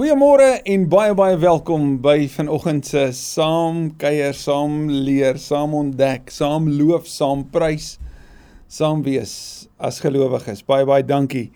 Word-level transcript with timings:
Goeiemôre 0.00 0.62
en 0.64 0.84
baie 0.88 1.12
baie 1.12 1.34
welkom 1.36 1.98
by 2.00 2.22
vanoggend 2.32 2.86
se 2.88 3.02
saam 3.12 3.90
kuier, 4.00 4.32
saam 4.32 4.86
leer, 4.88 5.36
saam 5.36 5.74
ontdek, 5.76 6.30
saam 6.32 6.70
loof, 6.72 7.04
saam 7.04 7.42
prys, 7.52 7.98
saam 8.64 9.02
wees 9.04 9.34
as 9.76 9.98
gelowiges. 10.00 10.64
Baie 10.64 10.88
baie 10.88 11.04
dankie 11.04 11.50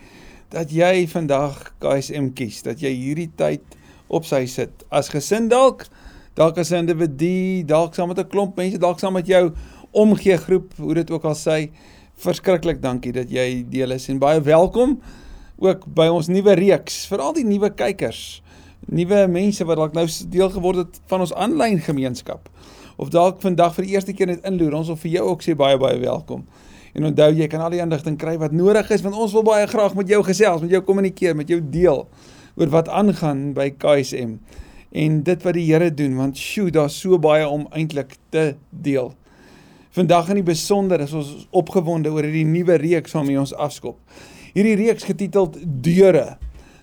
dat 0.53 0.77
jy 0.77 1.07
vandag 1.09 1.57
KSM 1.81 2.35
kies, 2.37 2.61
dat 2.69 2.85
jy 2.85 2.93
hierdie 2.93 3.31
tyd 3.33 3.65
op 4.13 4.29
sy 4.29 4.43
sit 4.45 4.85
as 4.93 5.09
gesin 5.15 5.49
dalk, 5.49 5.89
dalk 6.37 6.61
as 6.61 6.69
'n 6.71 6.85
individu, 6.85 7.65
dalk 7.65 7.97
saam 7.97 8.13
met 8.13 8.21
'n 8.21 8.29
klomp 8.29 8.61
mense, 8.61 8.77
dalk 8.77 9.01
saam 9.01 9.15
met 9.17 9.27
jou 9.27 9.55
omgee 9.93 10.37
groep, 10.37 10.77
hoe 10.77 10.95
dit 10.95 11.11
ook 11.11 11.25
al 11.25 11.35
sê. 11.35 11.71
Verskriklik 12.17 12.83
dankie 12.83 13.13
dat 13.13 13.31
jy 13.31 13.65
deel 13.71 13.93
is 13.93 14.09
en 14.11 14.19
baie 14.19 14.41
welkom 14.41 15.01
ook 15.63 15.87
by 15.95 16.09
ons 16.13 16.29
nuwe 16.29 16.55
reeks 16.59 17.05
vir 17.11 17.23
al 17.23 17.35
die 17.37 17.47
nuwe 17.47 17.71
kykers, 17.75 18.43
nuwe 18.91 19.25
mense 19.31 19.65
wat 19.65 19.81
dalk 19.81 19.95
nou 19.97 20.07
deel 20.31 20.51
geword 20.53 20.83
het 20.83 21.01
van 21.11 21.25
ons 21.25 21.35
aanlyn 21.35 21.81
gemeenskap. 21.83 22.51
Of 22.97 23.11
dalk 23.15 23.41
vandag 23.43 23.75
vir 23.75 23.87
die 23.87 23.95
eerste 23.97 24.15
keer 24.15 24.31
net 24.31 24.45
inloer, 24.47 24.77
ons 24.79 24.91
wil 24.93 25.01
vir 25.01 25.17
jou 25.17 25.25
ook 25.33 25.43
sê 25.43 25.57
baie 25.59 25.79
baie 25.81 25.99
welkom. 26.03 26.45
En 26.95 27.09
onthou 27.11 27.33
jy 27.35 27.49
kan 27.51 27.65
al 27.65 27.75
die 27.75 27.83
inligting 27.83 28.19
kry 28.19 28.37
wat 28.39 28.55
nodig 28.55 28.91
is 28.95 29.03
want 29.03 29.19
ons 29.19 29.35
wil 29.35 29.47
baie 29.47 29.67
graag 29.67 29.97
met 29.99 30.11
jou 30.11 30.23
gesels, 30.27 30.63
met 30.63 30.71
jou 30.71 30.83
kommunikeer, 30.87 31.35
met 31.35 31.51
jou 31.51 31.59
deel 31.59 32.05
oor 32.55 32.71
wat 32.71 32.89
aangaan 32.89 33.49
by 33.57 33.73
KSM 33.75 34.37
en 34.95 35.23
dit 35.27 35.43
wat 35.43 35.57
die 35.59 35.67
Here 35.67 35.91
doen 35.91 36.15
want 36.19 36.39
sjoe, 36.39 36.71
daar's 36.71 36.95
so 37.01 37.19
baie 37.19 37.47
om 37.49 37.67
eintlik 37.75 38.15
te 38.31 38.55
deel. 38.71 39.11
Vandag 39.95 40.31
in 40.31 40.41
die 40.41 40.47
besonder 40.47 41.03
is 41.03 41.15
ons 41.15 41.33
opgewonde 41.55 42.11
oor 42.15 42.27
hierdie 42.27 42.47
nuwe 42.47 42.79
reeks 42.83 43.15
waarmee 43.15 43.41
ons 43.43 43.55
afskop. 43.55 43.99
Hierdie 44.55 44.77
reeks 44.79 45.07
getiteld 45.09 45.57
Deure 45.83 46.37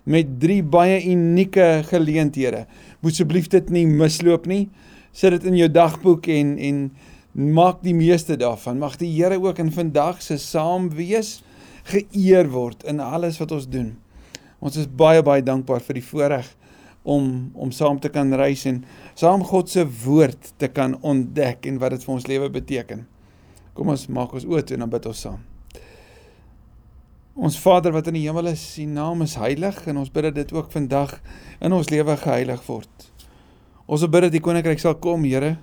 met 0.04 0.28
drie 0.42 0.60
baie 0.64 0.98
unieke 1.08 1.84
geleenthede. 1.88 2.66
Moet 3.00 3.16
asseblief 3.16 3.48
dit 3.54 3.70
nie 3.72 3.86
misloop 3.88 4.48
nie. 4.50 4.66
Sit 5.16 5.32
dit 5.38 5.46
in 5.48 5.56
jou 5.60 5.70
dagboek 5.72 6.28
en 6.36 6.58
en 6.60 6.82
maak 7.32 7.80
die 7.86 7.96
meeste 7.96 8.36
daarvan. 8.36 8.80
Mag 8.82 8.98
die 9.00 9.12
Here 9.14 9.38
ook 9.40 9.62
in 9.64 9.72
vandag 9.72 10.20
se 10.22 10.36
saam 10.38 10.90
wees 10.98 11.40
geëer 11.88 12.50
word 12.52 12.84
in 12.84 13.00
alles 13.00 13.40
wat 13.40 13.54
ons 13.56 13.70
doen. 13.72 13.94
Ons 14.60 14.78
is 14.78 14.90
baie 14.90 15.24
baie 15.24 15.42
dankbaar 15.42 15.82
vir 15.86 16.02
die 16.02 16.06
voorreg 16.06 16.50
om 17.04 17.52
om 17.56 17.72
saam 17.72 18.00
te 18.00 18.12
kan 18.14 18.34
reis 18.36 18.66
en 18.70 18.84
saam 19.16 19.46
God 19.48 19.72
se 19.72 19.86
woord 20.04 20.52
te 20.58 20.68
kan 20.68 20.98
ontdek 21.02 21.66
en 21.72 21.80
wat 21.80 21.96
dit 21.96 22.04
vir 22.04 22.18
ons 22.18 22.28
lewe 22.28 22.52
beteken. 22.52 23.08
Kom 23.74 23.96
ons 23.96 24.06
maak 24.12 24.36
ons 24.36 24.46
oë 24.46 24.66
toe 24.66 24.76
en 24.78 24.86
dan 24.86 24.94
bid 24.94 25.08
ons 25.08 25.24
saam. 25.28 25.51
Ons 27.32 27.56
Vader 27.64 27.94
wat 27.96 28.10
in 28.12 28.18
die 28.18 28.26
hemel 28.26 28.50
is, 28.52 28.62
U 28.82 28.86
naam 28.92 29.24
is 29.24 29.38
heilig 29.40 29.78
en 29.88 30.02
ons 30.02 30.10
bid 30.12 30.26
dat 30.28 30.36
dit 30.36 30.50
ook 30.52 30.72
vandag 30.74 31.14
in 31.64 31.72
ons 31.72 31.88
lewe 31.90 32.18
geheilig 32.20 32.60
word. 32.68 33.06
Ons 33.88 34.04
bid 34.04 34.26
dat 34.28 34.36
die 34.36 34.44
koninkryk 34.44 34.82
sal 34.84 34.98
kom, 35.00 35.24
Here, 35.24 35.56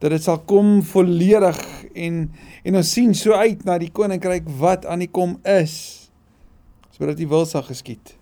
dat 0.00 0.14
dit 0.14 0.24
sal 0.24 0.40
kom 0.48 0.80
volledig 0.88 1.60
en 1.92 2.22
en 2.64 2.80
ons 2.80 2.94
sien 2.96 3.12
so 3.14 3.36
uit 3.36 3.66
na 3.68 3.76
die 3.80 3.90
koninkryk 3.92 4.48
wat 4.60 4.88
aan 4.88 5.04
die 5.04 5.10
kom 5.12 5.36
is. 5.44 6.08
Ons 6.88 6.96
bid 6.96 7.12
dat 7.12 7.20
U 7.20 7.28
wil 7.36 7.46
sal 7.48 7.66
geskied. 7.68 8.16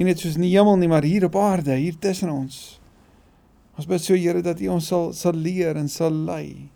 Nie 0.00 0.08
net 0.08 0.24
soos 0.24 0.40
in 0.40 0.48
die 0.48 0.54
hemel 0.56 0.80
nie, 0.80 0.88
maar 0.88 1.04
hier 1.04 1.26
op 1.28 1.36
aarde, 1.36 1.76
hier 1.76 1.96
tussen 2.00 2.32
ons. 2.32 2.78
Ons 3.76 3.88
bid 3.90 4.00
so 4.00 4.16
Here 4.16 4.40
dat 4.40 4.64
U 4.64 4.72
ons 4.72 4.88
sal 4.88 5.10
sal 5.12 5.36
leer 5.36 5.76
en 5.76 5.92
sal 5.92 6.16
lei. 6.16 6.70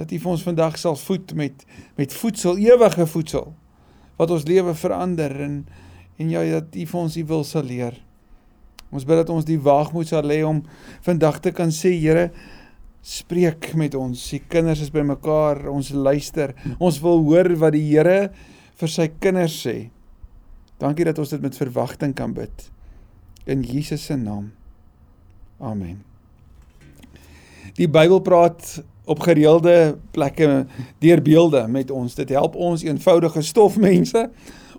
Dat 0.00 0.08
U 0.08 0.24
vir 0.24 0.38
ons 0.38 0.48
vandag 0.48 0.80
sal 0.80 0.96
voed 0.96 1.36
met 1.36 1.66
met 2.00 2.16
voedsel, 2.16 2.56
ewige 2.56 3.04
voedsel 3.04 3.52
wat 4.20 4.32
ons 4.34 4.44
lewe 4.48 4.76
verander 4.76 5.32
en 5.46 5.62
en 6.20 6.28
ja 6.28 6.42
dat 6.44 6.74
U 6.76 6.84
vir 6.84 7.00
ons 7.00 7.14
U 7.16 7.22
wil 7.30 7.44
sal 7.48 7.64
leer. 7.64 7.94
Ons 8.92 9.06
bid 9.08 9.16
dat 9.22 9.30
ons 9.32 9.46
die 9.48 9.56
waagmoed 9.56 10.10
sal 10.10 10.28
hê 10.28 10.42
om 10.44 10.58
vandag 11.06 11.38
te 11.40 11.52
kan 11.56 11.72
sê 11.72 11.94
Here 11.96 12.26
spreek 13.00 13.70
met 13.80 13.96
ons. 13.96 14.20
Die 14.28 14.42
kinders 14.44 14.82
is 14.84 14.92
bymekaar, 14.92 15.62
ons 15.72 15.88
luister. 15.96 16.52
Ons 16.76 17.00
wil 17.00 17.24
hoor 17.24 17.48
wat 17.62 17.72
die 17.72 17.86
Here 17.86 18.28
vir 18.76 18.92
sy 18.92 19.08
kinders 19.16 19.56
sê. 19.64 19.88
Dankie 20.80 21.08
dat 21.08 21.18
ons 21.20 21.32
dit 21.32 21.40
met 21.40 21.56
verwagting 21.56 22.12
kan 22.16 22.36
bid. 22.36 22.68
In 23.48 23.64
Jesus 23.64 24.04
se 24.04 24.18
naam. 24.20 24.50
Amen. 25.60 26.02
Die 27.76 27.88
Bybel 27.88 28.20
praat 28.24 28.82
op 29.10 29.20
gereelde 29.26 29.98
plekke 30.14 30.66
deur 31.02 31.22
beelde 31.22 31.66
met 31.68 31.90
ons. 31.90 32.14
Dit 32.14 32.30
help 32.30 32.54
ons 32.54 32.84
eenvoudige 32.86 33.42
stofmense 33.42 34.28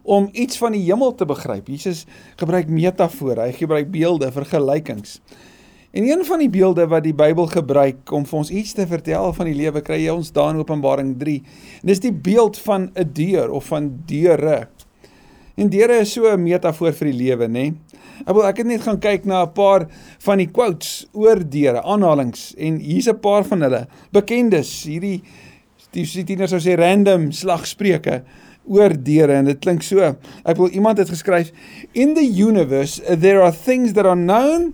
om 0.02 0.30
iets 0.32 0.58
van 0.58 0.72
die 0.72 0.84
hemel 0.86 1.16
te 1.16 1.28
begryp. 1.28 1.68
Jesus 1.68 2.06
gebruik 2.40 2.72
metafore, 2.72 3.44
hy 3.44 3.56
gebruik 3.58 3.92
beelde, 3.92 4.32
vergelykings. 4.32 5.20
En 5.92 6.08
een 6.08 6.24
van 6.26 6.40
die 6.40 6.50
beelde 6.50 6.86
wat 6.88 7.04
die 7.04 7.16
Bybel 7.16 7.50
gebruik 7.52 8.12
om 8.16 8.24
vir 8.26 8.38
ons 8.40 8.50
iets 8.50 8.72
te 8.78 8.86
vertel 8.88 9.34
van 9.36 9.50
die 9.50 9.58
lewe, 9.58 9.84
kry 9.84 10.00
jy 10.06 10.14
ons 10.16 10.32
daar 10.32 10.54
in 10.54 10.62
Openbaring 10.64 11.18
3. 11.20 11.42
En 11.82 11.92
dis 11.92 12.00
die 12.00 12.14
beeld 12.16 12.58
van 12.64 12.90
'n 12.96 13.10
deur 13.14 13.52
of 13.52 13.66
van 13.66 13.92
deure. 14.08 14.70
En 15.56 15.70
deure 15.70 16.00
is 16.00 16.14
so 16.14 16.32
'n 16.32 16.44
metafoor 16.44 16.94
vir 16.94 17.12
die 17.12 17.18
lewe, 17.18 17.48
nê? 17.48 17.52
Nee? 17.52 17.74
Ek 18.26 18.34
wil 18.36 18.46
ek 18.48 18.62
het 18.62 18.70
net 18.70 18.84
gaan 18.86 19.00
kyk 19.02 19.26
na 19.26 19.44
'n 19.46 19.54
paar 19.54 19.88
van 20.20 20.38
die 20.38 20.48
quotes 20.48 21.08
oor 21.14 21.40
deure, 21.40 21.82
aanhalings 21.84 22.54
en 22.58 22.80
hier's 22.80 23.08
'n 23.08 23.20
paar 23.20 23.44
van 23.44 23.62
hulle. 23.62 23.88
Bekendes, 24.12 24.84
hierdie 24.84 25.22
die 25.92 26.24
tieners 26.24 26.52
sou 26.52 26.60
sê 26.60 26.78
random 26.78 27.32
slagspreuke 27.32 28.24
oor 28.66 28.94
deure 28.96 29.34
en 29.34 29.46
dit 29.46 29.60
klink 29.60 29.84
so. 29.84 30.16
Ek 30.46 30.58
wil 30.58 30.70
iemand 30.70 30.98
het 30.98 31.10
geskryf 31.10 31.52
in 31.94 32.14
the 32.14 32.24
universe 32.24 33.02
there 33.20 33.42
are 33.42 33.52
things 33.52 33.94
that 33.94 34.06
are 34.06 34.16
known 34.16 34.74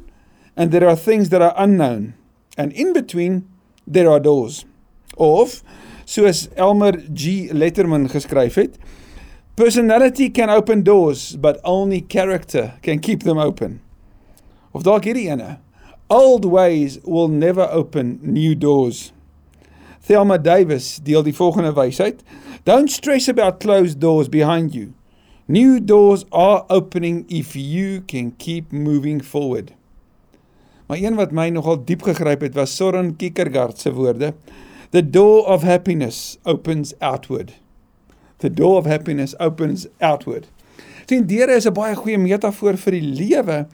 and 0.56 0.72
there 0.72 0.88
are 0.88 0.97
things 0.97 1.29
that 1.29 1.41
are 1.41 1.53
unknown 1.58 2.14
and 2.58 2.74
in 2.74 2.94
between 2.94 3.47
there 3.88 4.09
are 4.09 4.19
doors. 4.19 4.66
Of 5.18 5.64
soos 6.06 6.47
Elmer 6.56 7.00
G 7.14 7.50
Letterman 7.52 8.09
geskryf 8.09 8.56
het, 8.56 8.78
Personality 9.57 10.29
can 10.29 10.51
open 10.51 10.84
doors, 10.84 11.35
but 11.35 11.59
only 11.63 12.00
character 12.00 12.75
can 12.84 13.00
keep 13.00 13.23
them 13.23 13.40
open. 13.40 13.81
Of 14.72 14.84
dalk 14.85 15.07
hierdie 15.09 15.31
ene. 15.34 15.57
Old 16.13 16.45
ways 16.45 17.00
will 17.01 17.28
never 17.28 17.66
open 17.72 18.19
new 18.22 18.53
doors. 18.53 19.12
Thelma 20.06 20.38
Davis 20.38 21.01
deel 21.01 21.25
die 21.25 21.34
volgende 21.34 21.73
wysheid: 21.73 22.22
Don't 22.69 22.94
stress 22.94 23.28
about 23.28 23.59
closed 23.59 23.97
doors 23.97 24.29
behind 24.29 24.78
you. 24.78 24.94
New 25.47 25.81
doors 25.81 26.29
are 26.31 26.63
opening 26.69 27.25
if 27.28 27.56
you 27.56 28.06
can 28.06 28.38
keep 28.38 28.72
moving 28.72 29.25
forward. 29.25 29.73
Maar 30.85 31.01
een 31.01 31.17
wat 31.17 31.34
my 31.34 31.50
nogal 31.50 31.81
diep 31.81 32.06
gegryp 32.06 32.46
het 32.46 32.53
was 32.53 32.78
Soren 32.78 33.16
Kierkegaard 33.16 33.81
se 33.81 33.90
woorde: 33.90 34.35
The 34.91 35.01
door 35.01 35.47
of 35.50 35.66
happiness 35.66 36.38
opens 36.46 36.94
outward 37.01 37.57
the 38.39 38.49
door 38.49 38.77
of 38.77 38.85
happiness 38.85 39.35
opens 39.39 39.87
outward. 39.99 40.47
Sien, 41.07 41.25
deure 41.25 41.55
is 41.55 41.65
'n 41.65 41.73
baie 41.73 41.95
goeie 41.95 42.17
metafoor 42.17 42.77
vir 42.77 42.91
die 42.91 43.01
lewe. 43.01 43.67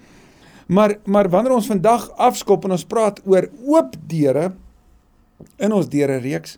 Maar 0.67 0.97
maar 1.05 1.29
wanneer 1.29 1.53
ons 1.53 1.67
vandag 1.67 2.09
afskop 2.17 2.65
en 2.65 2.71
ons 2.71 2.85
praat 2.85 3.19
oor 3.25 3.49
oop 3.65 3.95
deure 4.07 4.53
in 5.57 5.71
ons 5.71 5.89
deure 5.89 6.17
reeks, 6.17 6.57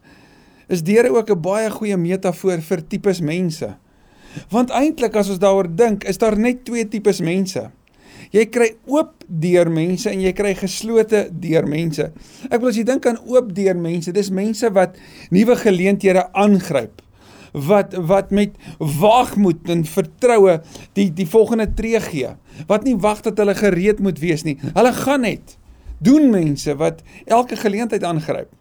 is 0.67 0.83
deure 0.83 1.09
ook 1.09 1.29
'n 1.29 1.41
baie 1.41 1.69
goeie 1.69 1.97
metafoor 1.97 2.61
vir 2.61 2.87
tipes 2.87 3.21
mense. 3.21 3.75
Want 4.49 4.69
eintlik 4.69 5.15
as 5.15 5.29
ons 5.29 5.39
daaroor 5.39 5.75
dink, 5.75 6.03
is 6.03 6.17
daar 6.17 6.37
net 6.37 6.65
twee 6.65 6.87
tipes 6.87 7.21
mense. 7.21 7.71
Jy 8.31 8.45
kry 8.45 8.75
oop 8.85 9.23
deur 9.27 9.69
mense 9.69 10.09
en 10.09 10.21
jy 10.21 10.33
kry 10.33 10.53
geslote 10.53 11.29
deur 11.31 11.67
mense. 11.67 12.11
Ek 12.51 12.59
wil 12.59 12.69
as 12.69 12.75
jy 12.75 12.83
dink 12.83 13.05
aan 13.05 13.19
oop 13.25 13.53
deur 13.55 13.75
mense, 13.75 14.11
dis 14.11 14.29
mense 14.29 14.69
wat 14.73 14.97
nuwe 15.31 15.55
geleenthede 15.55 16.33
aangryp 16.33 17.04
wat 17.55 17.95
wat 17.95 18.31
met 18.35 18.57
waagmoed 18.79 19.69
en 19.71 19.85
vertroue 19.87 20.59
die 20.97 21.07
die 21.13 21.27
volgende 21.27 21.69
tree 21.73 21.99
gee. 22.03 22.35
Wat 22.67 22.83
nie 22.83 22.97
wag 22.99 23.23
dat 23.23 23.39
hulle 23.39 23.55
gereed 23.55 23.99
moet 24.03 24.19
wees 24.19 24.43
nie. 24.43 24.57
Hulle 24.73 24.93
gaan 24.93 25.23
net 25.27 25.57
doen 26.03 26.29
mense 26.29 26.75
wat 26.75 27.01
elke 27.25 27.55
geleentheid 27.55 28.03
aangryp. 28.03 28.51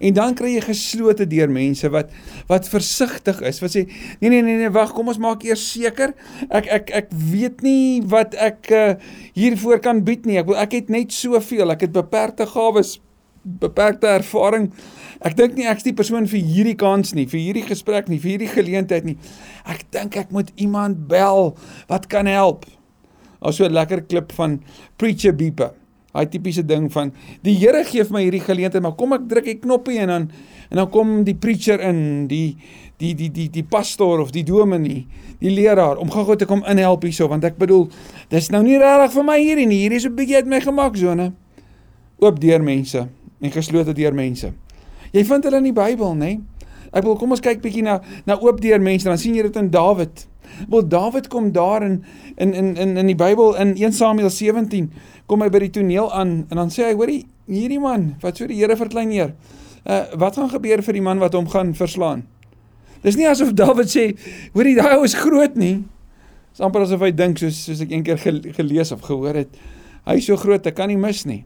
En 0.00 0.14
dan 0.16 0.34
kry 0.34 0.56
jy 0.56 0.62
geslote 0.66 1.26
deur 1.30 1.50
mense 1.52 1.88
wat 1.94 2.10
wat 2.50 2.68
versigtig 2.68 3.38
is. 3.46 3.60
Wat 3.62 3.74
sê 3.74 3.84
nee 4.20 4.30
nee 4.30 4.42
nee 4.42 4.58
nee 4.58 4.72
wag, 4.74 4.92
kom 4.96 5.12
ons 5.12 5.20
maak 5.22 5.46
eers 5.46 5.62
seker. 5.72 6.14
Ek 6.50 6.66
ek 6.80 6.90
ek 7.04 7.12
weet 7.14 7.62
nie 7.62 8.02
wat 8.10 8.34
ek 8.34 8.70
uh, 8.74 8.94
hiervoor 9.38 9.78
kan 9.84 10.02
bied 10.06 10.26
nie. 10.26 10.40
Ek 10.42 10.50
ek 10.66 10.80
het 10.80 10.90
net 10.92 11.14
soveel. 11.14 11.70
Ek 11.74 11.86
het 11.86 11.94
beperkte 11.94 12.48
gawes, 12.50 12.96
beperkte 13.46 14.10
ervaring. 14.10 14.72
Ek 15.24 15.36
dink 15.38 15.54
nie 15.56 15.68
ek's 15.70 15.86
die 15.86 15.94
persoon 15.96 16.26
vir 16.26 16.42
hierdie 16.42 16.76
kans 16.76 17.14
nie, 17.14 17.26
vir 17.30 17.40
hierdie 17.40 17.66
gesprek 17.68 18.10
nie, 18.10 18.18
vir 18.18 18.34
hierdie 18.34 18.52
geleentheid 18.52 19.06
nie. 19.06 19.16
Ek 19.64 19.86
dink 19.94 20.18
ek 20.18 20.34
moet 20.34 20.52
iemand 20.56 21.06
bel 21.08 21.54
wat 21.88 22.10
kan 22.12 22.26
help. 22.26 22.66
Ons 23.40 23.56
so 23.56 23.64
'n 23.64 23.72
lekker 23.72 24.06
klip 24.08 24.32
van 24.32 24.60
Preacher 24.98 25.32
Beeper. 25.32 25.72
Daai 26.12 26.26
tipiese 26.26 26.64
ding 26.64 26.90
van 26.92 27.12
die 27.42 27.54
Here 27.54 27.84
gee 27.84 28.04
my 28.10 28.22
hierdie 28.22 28.40
geleentheid, 28.40 28.82
maar 28.82 28.96
kom 28.96 29.12
ek 29.12 29.28
druk 29.28 29.44
die 29.44 29.60
knoppie 29.60 29.98
en 29.98 30.08
dan 30.08 30.30
En 30.70 30.76
dan 30.76 30.90
kom 30.90 31.22
die 31.24 31.34
preacher 31.34 31.80
in, 31.80 32.26
die 32.26 32.56
die 32.96 33.14
die 33.14 33.30
die 33.30 33.50
die 33.52 33.64
pastoor 33.64 34.22
of 34.22 34.30
die 34.32 34.44
dominee, 34.44 35.04
die 35.38 35.52
leraar 35.52 35.98
om 36.00 36.10
gou-gou 36.10 36.36
te 36.36 36.48
kom 36.48 36.62
inhelp 36.64 37.04
hierso 37.04 37.28
want 37.28 37.44
ek 37.44 37.58
bedoel 37.60 37.90
dis 38.32 38.48
nou 38.50 38.62
nie 38.64 38.78
regtig 38.80 39.12
vir 39.18 39.26
my 39.28 39.36
hierdie 39.36 39.66
nie. 39.68 39.82
Hierdie 39.84 40.00
is 40.00 40.06
'n 40.08 40.16
bietjie 40.16 40.36
uit 40.36 40.46
my 40.46 40.60
gemaksone. 40.60 41.32
Oop 42.18 42.40
deur 42.40 42.62
mense 42.62 43.08
en 43.46 43.54
geslote 43.54 43.94
deur 43.96 44.14
mense. 44.14 44.52
Jy 45.14 45.24
vind 45.24 45.46
hulle 45.48 45.62
in 45.62 45.68
die 45.70 45.76
Bybel? 45.76 46.14
Nee? 46.18 46.40
Ek 46.96 47.04
wil 47.06 47.16
kom 47.20 47.34
ons 47.34 47.42
kyk 47.44 47.62
bietjie 47.64 47.84
na 47.86 48.00
na 48.28 48.38
oop 48.42 48.60
deur 48.62 48.82
mense. 48.82 49.06
Dan 49.08 49.20
sien 49.20 49.36
jy 49.36 49.46
dit 49.46 49.60
in 49.60 49.70
Dawid. 49.72 50.26
Wel 50.70 50.86
Dawid 50.88 51.28
kom 51.32 51.50
daar 51.52 51.84
in 51.86 52.02
in 52.36 52.54
in 52.54 52.74
in 52.76 52.96
in 52.96 53.10
die 53.12 53.18
Bybel 53.18 53.56
in 53.60 53.74
1 53.76 53.92
Samuel 53.92 54.30
17 54.30 54.90
kom 55.26 55.42
hy 55.42 55.50
by 55.50 55.64
die 55.66 55.72
toneel 55.74 56.12
aan 56.14 56.46
en 56.50 56.60
dan 56.62 56.70
sê 56.70 56.86
hy 56.86 56.94
hoorie 56.94 57.24
hierdie 57.50 57.80
man 57.82 58.14
wat 58.22 58.38
so 58.38 58.46
die 58.46 58.58
Here 58.60 58.76
verklein 58.78 59.10
neer. 59.10 59.34
Uh 59.84 60.04
wat 60.18 60.38
gaan 60.38 60.50
gebeur 60.50 60.82
vir 60.82 60.98
die 60.98 61.04
man 61.04 61.22
wat 61.22 61.34
hom 61.34 61.48
gaan 61.50 61.74
verslaan? 61.74 62.24
Dis 63.02 63.18
nie 63.18 63.28
asof 63.28 63.52
Dawid 63.54 63.90
sê, 63.90 64.08
hoorie, 64.54 64.74
daai 64.78 64.96
ou 64.96 65.04
is 65.06 65.14
groot 65.18 65.54
nie. 65.58 65.84
Dis 66.54 66.62
amper 66.64 66.86
asof 66.86 67.04
hy 67.04 67.12
dink 67.14 67.38
soos 67.38 67.58
soos 67.68 67.82
ek 67.84 67.92
eendag 67.92 68.22
gelees 68.56 68.92
of 68.94 69.04
gehoor 69.06 69.36
het. 69.44 69.52
Hy 70.06 70.16
is 70.20 70.26
so 70.30 70.38
groot, 70.40 70.66
ek 70.66 70.78
kan 70.78 70.90
nie 70.90 70.98
mis 70.98 71.24
nie. 71.28 71.44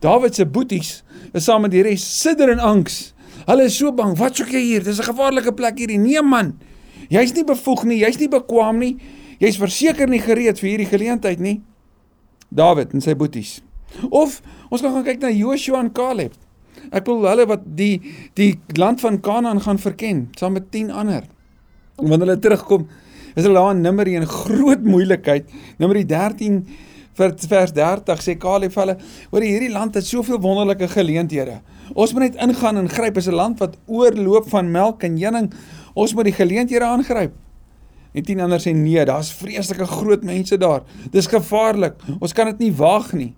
Dawid 0.00 0.34
se 0.34 0.46
boeties 0.46 1.02
is 1.32 1.44
saam 1.44 1.62
met 1.66 1.74
die 1.74 1.82
res 1.82 2.04
sidder 2.22 2.52
in 2.52 2.60
angs. 2.60 3.12
Hulle 3.48 3.68
is 3.68 3.76
so 3.78 3.92
bang. 3.92 4.16
Wat 4.18 4.36
soek 4.36 4.52
jy 4.52 4.60
hier? 4.60 4.82
Dis 4.84 5.00
'n 5.00 5.08
gevaarlike 5.12 5.52
plek 5.52 5.78
hierdie. 5.78 5.98
Nee 5.98 6.22
man. 6.22 6.58
Jy's 7.08 7.32
nie 7.34 7.44
bevoeg 7.44 7.84
nie, 7.84 7.98
jy's 8.04 8.18
nie 8.18 8.28
bekwam 8.28 8.78
nie. 8.78 8.96
Jy's 9.40 9.56
verseker 9.56 10.08
nie 10.08 10.20
gereed 10.20 10.58
vir 10.58 10.70
hierdie 10.70 10.90
geleentheid 10.90 11.40
nie. 11.40 11.62
Dawid 12.50 12.92
en 12.92 13.00
sy 13.00 13.14
boeties. 13.14 13.60
Of 14.10 14.42
ons 14.70 14.82
kan 14.82 14.92
gaan 14.92 15.04
kyk 15.04 15.20
na 15.20 15.30
Joshua 15.30 15.80
en 15.80 15.92
Caleb. 15.92 16.32
Ek 16.92 17.06
wil 17.06 17.24
hulle 17.26 17.46
wat 17.46 17.64
die 17.64 18.00
die 18.34 18.58
land 18.76 19.00
van 19.00 19.20
Kanaan 19.20 19.60
gaan 19.60 19.78
verken 19.78 20.28
saam 20.38 20.52
met 20.52 20.70
10 20.70 20.90
ander. 20.90 21.24
En 21.98 22.08
wanneer 22.08 22.28
hulle 22.28 22.38
terugkom, 22.38 22.86
is 23.34 23.44
hulle 23.44 23.54
daar 23.54 23.74
in 23.74 23.82
Numeri 23.82 24.14
in 24.16 24.26
groot 24.26 24.84
moeilikheid. 24.84 25.48
Numeri 25.78 26.04
13 26.06 26.66
vir 26.66 26.87
vers 27.18 27.72
30 27.74 28.22
sê 28.22 28.36
Caleb 28.38 28.72
vir 28.74 28.82
hulle: 28.82 28.96
"Hoor 29.30 29.42
hierdie 29.42 29.72
land 29.72 29.94
het 29.94 30.06
soveel 30.06 30.40
wonderlike 30.40 30.88
geleenthede. 30.88 31.60
Ons 31.94 32.12
moet 32.12 32.28
net 32.28 32.38
ingaan 32.42 32.76
en 32.76 32.88
gryp. 32.88 33.16
Is 33.16 33.28
'n 33.28 33.34
land 33.34 33.58
wat 33.58 33.76
oorloop 33.86 34.48
van 34.48 34.70
melk 34.70 35.02
en 35.02 35.18
honing. 35.22 35.52
Ons 35.94 36.14
moet 36.14 36.24
die 36.24 36.38
geleenthede 36.38 36.84
aangryp." 36.84 37.32
En 38.14 38.22
10 38.22 38.40
ander 38.40 38.60
sê: 38.60 38.74
"Nee, 38.74 39.04
daar's 39.04 39.32
vreeslike 39.32 39.86
groot 39.86 40.22
mense 40.24 40.58
daar. 40.58 40.82
Dis 41.10 41.26
gevaarlik. 41.26 41.94
Ons 42.20 42.32
kan 42.32 42.46
dit 42.46 42.58
nie 42.58 42.72
waag 42.72 43.12
nie." 43.12 43.34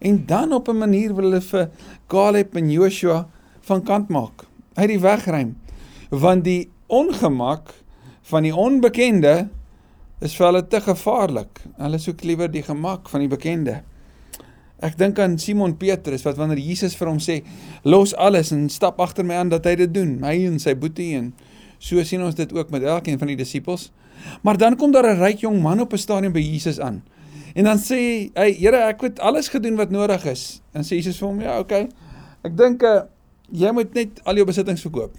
En 0.00 0.26
dan 0.26 0.52
op 0.52 0.68
'n 0.68 0.78
manier 0.78 1.14
wil 1.14 1.24
hulle 1.24 1.40
vir 1.40 1.70
Caleb 2.06 2.56
en 2.56 2.70
Joshua 2.70 3.28
van 3.60 3.82
kant 3.82 4.08
maak. 4.08 4.44
Uit 4.74 4.88
die 4.88 5.00
wegruim. 5.00 5.56
Want 6.10 6.44
die 6.44 6.70
ongemak 6.86 7.74
van 8.22 8.42
die 8.42 8.56
onbekende 8.56 9.48
is 10.22 10.34
vir 10.38 10.46
hulle 10.48 10.62
te 10.70 10.80
gevaarlik. 10.80 11.62
Hulle 11.78 11.98
soek 11.98 12.22
liewer 12.26 12.50
die 12.50 12.62
gemak 12.62 13.10
van 13.10 13.24
die 13.24 13.30
bekende. 13.30 13.80
Ek 14.82 14.96
dink 14.98 15.18
aan 15.22 15.36
Simon 15.38 15.76
Petrus 15.78 16.24
wat 16.26 16.38
wanneer 16.38 16.58
Jesus 16.62 16.96
vir 16.98 17.08
hom 17.08 17.18
sê, 17.18 17.42
"Los 17.84 18.14
alles 18.14 18.52
en 18.52 18.68
stap 18.68 19.00
agter 19.00 19.24
my 19.24 19.34
aan," 19.34 19.48
dat 19.48 19.64
hy 19.64 19.74
dit 19.76 19.94
doen. 19.94 20.22
Hy 20.22 20.46
en 20.46 20.58
sy 20.58 20.74
boetie 20.74 21.16
en 21.16 21.32
so 21.78 22.02
sien 22.04 22.22
ons 22.22 22.34
dit 22.34 22.52
ook 22.52 22.70
met 22.70 22.82
elkeen 22.82 23.18
van 23.18 23.28
die 23.28 23.36
disippels. 23.36 23.90
Maar 24.42 24.56
dan 24.56 24.76
kom 24.76 24.92
daar 24.92 25.06
'n 25.06 25.18
ryk 25.18 25.38
jong 25.40 25.62
man 25.62 25.80
op 25.80 25.92
'n 25.92 25.98
stadium 25.98 26.32
by 26.32 26.40
Jesus 26.40 26.80
aan. 26.80 27.02
En 27.54 27.64
dan 27.64 27.78
sê 27.78 28.30
hy, 28.34 28.52
Here, 28.58 28.76
ek 28.76 29.00
het 29.00 29.20
alles 29.20 29.48
gedoen 29.48 29.76
wat 29.76 29.90
nodig 29.90 30.24
is. 30.24 30.62
En 30.72 30.82
sê 30.82 30.88
Jesus 30.88 31.18
vir 31.18 31.28
hom, 31.28 31.40
ja, 31.40 31.58
okay. 31.58 31.88
Ek 32.42 32.56
dink 32.56 32.82
uh, 32.82 33.02
jy 33.50 33.72
moet 33.72 33.94
net 33.94 34.20
al 34.24 34.40
jou 34.40 34.46
besittings 34.48 34.80
verkoop. 34.80 35.14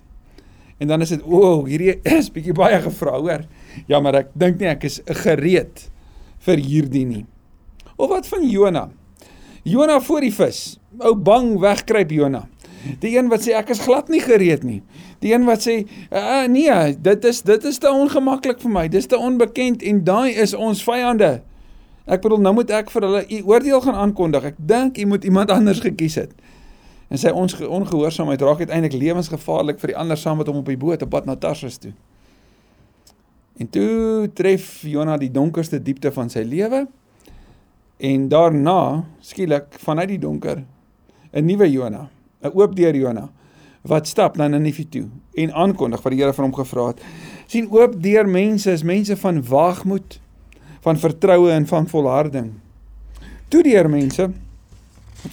En 0.78 0.88
dan 0.88 1.02
is 1.02 1.10
dit, 1.10 1.22
o, 1.24 1.42
oh, 1.42 1.66
hierdie 1.70 2.00
is 2.18 2.32
bietjie 2.34 2.54
baie 2.54 2.82
gevra, 2.82 3.20
hoor. 3.20 3.46
Ja, 3.88 4.00
maar 4.00 4.22
ek 4.24 4.34
dink 4.38 4.60
nie 4.62 4.70
ek 4.72 4.88
is 4.90 5.00
gereed 5.24 5.88
vir 6.46 6.62
hierdie 6.62 7.06
nie. 7.08 7.26
Of 7.96 8.12
wat 8.12 8.28
van 8.28 8.46
Jona? 8.50 8.90
Jona 9.64 10.00
voor 10.04 10.26
die 10.26 10.34
vis. 10.34 10.64
Ou 11.00 11.14
bang 11.16 11.56
wegkruip 11.62 12.12
Jona. 12.12 12.48
Die 13.00 13.14
een 13.16 13.30
wat 13.32 13.46
sê 13.46 13.54
ek 13.56 13.72
is 13.72 13.82
glad 13.86 14.10
nie 14.12 14.20
gereed 14.24 14.66
nie. 14.68 14.82
Die 15.24 15.32
een 15.32 15.46
wat 15.48 15.64
sê 15.64 15.78
uh, 16.12 16.44
nee, 16.52 16.74
dit 17.00 17.26
is 17.30 17.42
dit 17.48 17.68
is 17.70 17.80
te 17.80 17.92
ongemaklik 17.92 18.60
vir 18.64 18.74
my. 18.74 18.86
Dis 18.92 19.08
te 19.08 19.20
onbekend 19.20 19.86
en 19.88 20.04
daai 20.04 20.36
is 20.36 20.54
ons 20.54 20.84
vyande. 20.84 21.38
Ek 22.04 22.24
bedoel 22.26 22.44
nou 22.44 22.58
moet 22.60 22.72
ek 22.76 22.92
vir 22.92 23.08
hulle 23.08 23.22
u 23.24 23.40
oordeel 23.54 23.84
gaan 23.86 24.02
aankondig. 24.08 24.50
Ek 24.52 24.60
dink 24.60 25.00
u 25.00 25.08
moet 25.14 25.24
iemand 25.24 25.54
anders 25.56 25.80
gekies 25.84 26.20
het. 26.20 26.34
En 27.08 27.22
sy 27.22 27.32
ons 27.32 27.56
ongehoorsaamheid 27.62 28.42
raak 28.44 28.66
uiteindelik 28.66 28.98
lewensgevaarlik 29.00 29.80
vir 29.80 29.94
die 29.94 30.00
ander 30.02 30.20
saam 30.20 30.42
met 30.42 30.50
hom 30.52 30.60
op 30.60 30.68
die 30.68 30.80
boot 30.80 31.06
op 31.06 31.14
pad 31.14 31.30
na 31.30 31.38
Tarsus 31.40 31.80
toe. 31.80 31.94
En 33.58 33.70
toe 33.70 34.30
tref 34.34 34.82
Jonah 34.82 35.20
die 35.20 35.32
donkerste 35.32 35.82
diepte 35.82 36.12
van 36.12 36.30
sy 36.30 36.42
lewe. 36.48 36.88
En 37.98 38.28
daarna, 38.28 39.06
skielik 39.22 39.78
vanuit 39.84 40.08
die 40.08 40.20
donker, 40.20 40.64
'n 41.34 41.46
nuwe 41.46 41.72
Jonah, 41.72 42.08
'n 42.42 42.52
oop 42.54 42.76
deur 42.76 42.96
Jonah 42.96 43.30
wat 43.84 44.08
stap 44.08 44.38
na 44.40 44.48
Ninive 44.48 44.86
toe 44.90 45.08
en 45.40 45.52
aankondig 45.54 46.04
wat 46.04 46.14
die 46.14 46.22
Here 46.22 46.34
van 46.34 46.48
hom 46.48 46.56
gevra 46.56 46.88
het. 46.94 47.02
sien 47.52 47.68
oop 47.72 47.98
deur 48.04 48.28
mense 48.28 48.72
is 48.72 48.84
mense 48.84 49.18
van 49.20 49.42
waagmoed, 49.44 50.20
van 50.82 51.00
vertroue 51.00 51.52
en 51.52 51.68
van 51.68 51.88
volharding. 51.88 52.54
Toe 53.52 53.64
deur 53.64 53.90
mense 53.90 54.30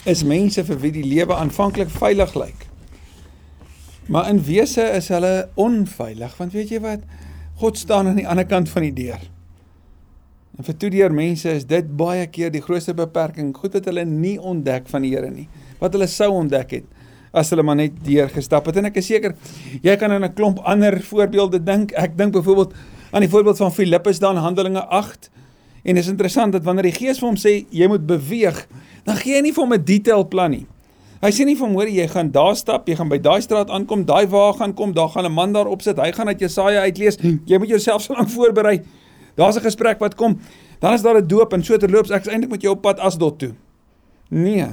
is 0.05 0.25
mense 0.27 0.65
vir 0.65 0.81
wie 0.83 0.93
die 0.93 1.07
lewe 1.07 1.35
aanvanklik 1.35 1.91
veilig 1.91 2.35
lyk. 2.35 2.67
Maar 4.11 4.29
in 4.29 4.43
wese 4.43 4.83
is 4.99 5.09
hulle 5.15 5.49
onveilig 5.55 6.37
want 6.39 6.53
weet 6.53 6.75
jy 6.75 6.83
wat 6.83 7.07
God 7.61 7.79
staan 7.79 8.09
aan 8.09 8.21
die 8.21 8.29
ander 8.29 8.47
kant 8.49 8.71
van 8.73 8.87
die 8.87 8.95
deur. 8.97 9.21
En 10.59 10.65
vir 10.65 10.77
toe 10.81 10.91
deur 10.93 11.13
mense 11.13 11.49
is 11.53 11.67
dit 11.69 11.87
baie 11.97 12.27
keer 12.33 12.51
die 12.53 12.63
grootste 12.65 12.95
beperking, 12.97 13.53
goed 13.57 13.77
wat 13.77 13.87
hulle 13.89 14.05
nie 14.05 14.39
ontdek 14.39 14.89
van 14.89 15.05
die 15.05 15.13
Here 15.15 15.31
nie, 15.31 15.47
wat 15.81 15.95
hulle 15.97 16.09
sou 16.09 16.33
ontdek 16.41 16.81
het 16.81 16.97
as 17.31 17.53
hulle 17.53 17.63
maar 17.63 17.77
net 17.79 18.01
deur 18.03 18.27
gestap 18.27 18.67
het. 18.67 18.81
En 18.81 18.89
ek 18.89 18.97
is 18.99 19.07
seker 19.07 19.37
jy 19.85 19.95
kan 19.97 20.11
aan 20.11 20.25
'n 20.25 20.35
klomp 20.35 20.59
ander 20.67 20.99
voorbeelde 21.01 21.63
dink. 21.63 21.93
Ek 21.93 22.17
dink 22.19 22.33
byvoorbeeld 22.33 22.75
aan 23.13 23.21
die 23.21 23.31
voorbeeld 23.31 23.57
van 23.57 23.73
Filippus 23.73 24.19
dan 24.19 24.37
Handelinge 24.37 24.83
8 24.83 25.31
En 25.83 25.97
is 25.97 26.09
interessant 26.09 26.53
dat 26.53 26.65
wanneer 26.65 26.91
die 26.91 26.97
Gees 26.97 27.21
vir 27.21 27.29
hom 27.31 27.39
sê 27.41 27.55
jy 27.73 27.89
moet 27.89 28.05
beweeg, 28.07 28.59
dan 29.07 29.17
gee 29.21 29.39
hy 29.39 29.45
nie 29.47 29.55
vir 29.57 29.65
hom 29.65 29.75
'n 29.75 29.85
detail 29.85 30.27
plan 30.29 30.51
nie. 30.51 30.67
Hy 31.21 31.29
sê 31.37 31.45
nie 31.45 31.57
hom 31.61 31.75
hoor 31.77 31.89
jy 31.93 32.07
gaan 32.09 32.31
daar 32.33 32.55
stap, 32.57 32.87
jy 32.89 32.95
gaan 32.97 33.11
by 33.13 33.19
daai 33.21 33.43
straat 33.45 33.69
aankom, 33.69 34.07
daai 34.09 34.25
wa 34.33 34.53
gaan 34.57 34.73
kom, 34.73 34.95
daar 34.97 35.11
gaan 35.13 35.27
'n 35.27 35.33
man 35.33 35.53
daar 35.53 35.69
opsit, 35.69 35.99
hy 35.99 36.13
gaan 36.13 36.29
uit 36.29 36.41
Jesaja 36.41 36.81
uitlees. 36.81 37.19
Jy 37.45 37.59
moet 37.59 37.69
jouself 37.69 38.03
so 38.03 38.15
lank 38.15 38.29
voorberei. 38.29 38.81
Daar's 39.37 39.57
'n 39.57 39.61
gesprek 39.63 39.99
wat 40.01 40.15
kom. 40.15 40.41
Dan 40.81 40.95
is 40.95 41.03
daar 41.03 41.21
'n 41.21 41.27
doop 41.27 41.53
en 41.53 41.63
so 41.63 41.77
terloops 41.77 42.11
ek 42.11 42.27
is 42.27 42.33
eintlik 42.33 42.51
met 42.51 42.63
jou 42.63 42.73
op 42.73 42.83
pad 42.83 42.99
Asdod 42.99 43.39
toe. 43.39 43.55
Nee. 44.31 44.67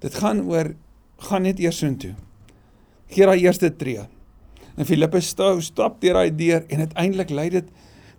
Dit 0.00 0.14
gaan 0.14 0.46
oor 0.46 0.74
gaan 1.18 1.42
net 1.42 1.58
eers 1.58 1.78
soontoe. 1.78 2.14
Gee 3.08 3.26
daai 3.26 3.40
eerste 3.40 3.76
tree. 3.76 4.06
En 4.76 4.86
Filippus 4.86 5.28
stap 5.58 6.00
deur 6.00 6.14
daai 6.14 6.34
deur 6.34 6.64
en 6.68 6.78
uiteindelik 6.78 7.30
lei 7.30 7.48
dit 7.50 7.64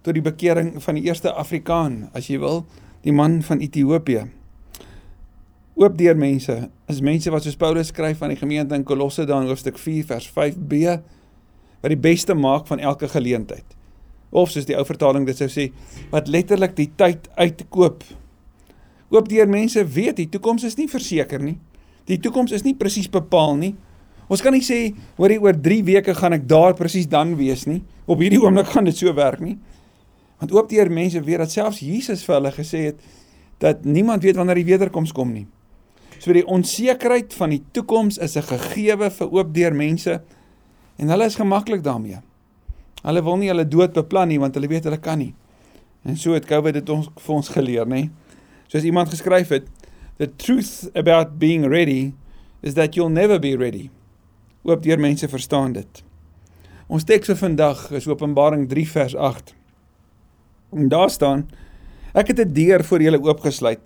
tot 0.02 0.14
die 0.14 0.22
bekering 0.22 0.84
van 0.84 0.96
die 0.96 1.04
eerste 1.04 1.34
Afrikaan, 1.34 2.10
as 2.14 2.28
jy 2.28 2.40
wil, 2.40 2.66
die 3.02 3.14
man 3.14 3.42
van 3.42 3.60
Ethiopië. 3.60 4.28
Oop 5.76 5.98
deur 6.00 6.16
mense, 6.16 6.54
is 6.88 7.00
mense 7.04 7.32
wat 7.34 7.44
soos 7.44 7.58
Paulus 7.60 7.90
skryf 7.92 8.22
aan 8.24 8.32
die 8.32 8.40
gemeente 8.40 8.78
in 8.78 8.86
Kolosse 8.88 9.26
dan 9.28 9.44
hoofstuk 9.50 9.76
4 9.76 10.06
vers 10.08 10.28
5b 10.32 10.78
wat 11.82 11.92
die 11.92 11.98
beste 12.00 12.32
maak 12.32 12.70
van 12.70 12.80
elke 12.80 13.10
geleentheid. 13.12 13.74
Of 14.32 14.54
soos 14.54 14.70
die 14.70 14.78
ou 14.80 14.86
vertaling 14.88 15.26
dit 15.28 15.36
sou 15.36 15.50
sê, 15.52 15.66
wat 16.14 16.30
letterlik 16.32 16.78
die 16.78 16.88
tyd 16.96 17.28
uitkoop. 17.36 18.06
Oop 19.12 19.28
deur 19.28 19.52
mense 19.52 19.84
weet 19.98 20.22
die 20.22 20.30
toekoms 20.32 20.64
is 20.64 20.78
nie 20.80 20.88
verseker 20.88 21.44
nie. 21.44 21.58
Die 22.08 22.22
toekoms 22.24 22.54
is 22.56 22.64
nie 22.64 22.74
presies 22.80 23.12
bepaal 23.12 23.60
nie. 23.60 23.74
Ons 24.32 24.44
kan 24.46 24.56
nie 24.56 24.64
sê 24.64 24.80
oor 25.20 25.34
die 25.34 25.42
oor 25.44 25.60
3 25.60 25.82
weke 25.92 26.16
gaan 26.16 26.38
ek 26.38 26.48
daar 26.48 26.78
presies 26.80 27.10
dan 27.12 27.36
wees 27.36 27.66
nie. 27.68 27.82
Op 28.08 28.24
hierdie 28.24 28.40
oomblik 28.40 28.72
gaan 28.72 28.88
dit 28.88 28.96
so 28.96 29.12
werk 29.20 29.44
nie. 29.44 29.58
Want 30.40 30.56
oop 30.56 30.72
deur 30.72 30.88
mense 30.88 31.20
weet 31.20 31.44
dat 31.44 31.52
selfs 31.52 31.84
Jesus 31.84 32.24
vir 32.24 32.38
hulle 32.40 32.56
gesê 32.56 32.86
het 32.94 33.04
dat 33.60 33.84
niemand 33.84 34.24
weet 34.24 34.40
wanneer 34.40 34.64
die 34.64 34.70
wederkoms 34.72 35.12
kom 35.12 35.36
nie. 35.36 35.46
So 36.26 36.34
die 36.34 36.46
onsekerheid 36.50 37.36
van 37.38 37.52
die 37.54 37.62
toekoms 37.72 38.18
is 38.18 38.34
'n 38.36 38.48
gegewe 38.50 39.12
vir 39.12 39.28
oop 39.30 39.54
deur 39.54 39.76
mense 39.76 40.22
en 40.98 41.10
hulle 41.10 41.26
is 41.26 41.36
gemaklik 41.36 41.84
daarmee. 41.84 42.18
Hulle 43.04 43.24
wil 43.24 43.38
nie 43.38 43.48
hulle 43.48 43.68
dood 43.68 43.94
beplan 43.94 44.28
nie 44.28 44.40
want 44.40 44.56
hulle 44.56 44.68
weet 44.68 44.84
hulle 44.84 44.98
kan 44.98 45.20
nie. 45.20 45.36
En 46.04 46.18
so 46.18 46.34
het 46.34 46.46
COVID 46.46 46.74
dit 46.74 46.90
ons 46.90 47.10
vir 47.16 47.36
ons 47.36 47.50
geleer, 47.50 47.86
nê. 47.86 48.10
Soos 48.68 48.84
iemand 48.84 49.10
geskryf 49.10 49.50
het, 49.50 49.68
the 50.18 50.36
truth 50.36 50.90
about 50.96 51.38
being 51.38 51.68
ready 51.68 52.14
is 52.62 52.74
that 52.74 52.96
you'll 52.96 53.14
never 53.14 53.40
be 53.40 53.56
ready. 53.56 53.90
Oop 54.64 54.84
deur 54.84 55.00
mense 55.00 55.28
verstaan 55.28 55.74
dit. 55.74 56.04
Ons 56.88 57.04
teks 57.04 57.28
vir 57.28 57.36
vandag 57.36 57.92
is 57.92 58.08
Openbaring 58.08 58.68
3 58.70 58.90
vers 58.90 59.16
8. 59.16 59.56
En 60.74 60.90
daar 60.90 61.10
staan: 61.10 61.50
Ek 62.14 62.28
het 62.28 62.40
'n 62.40 62.54
deur 62.54 62.84
vir 62.84 63.02
julle 63.02 63.22
oopgesluit 63.22 63.80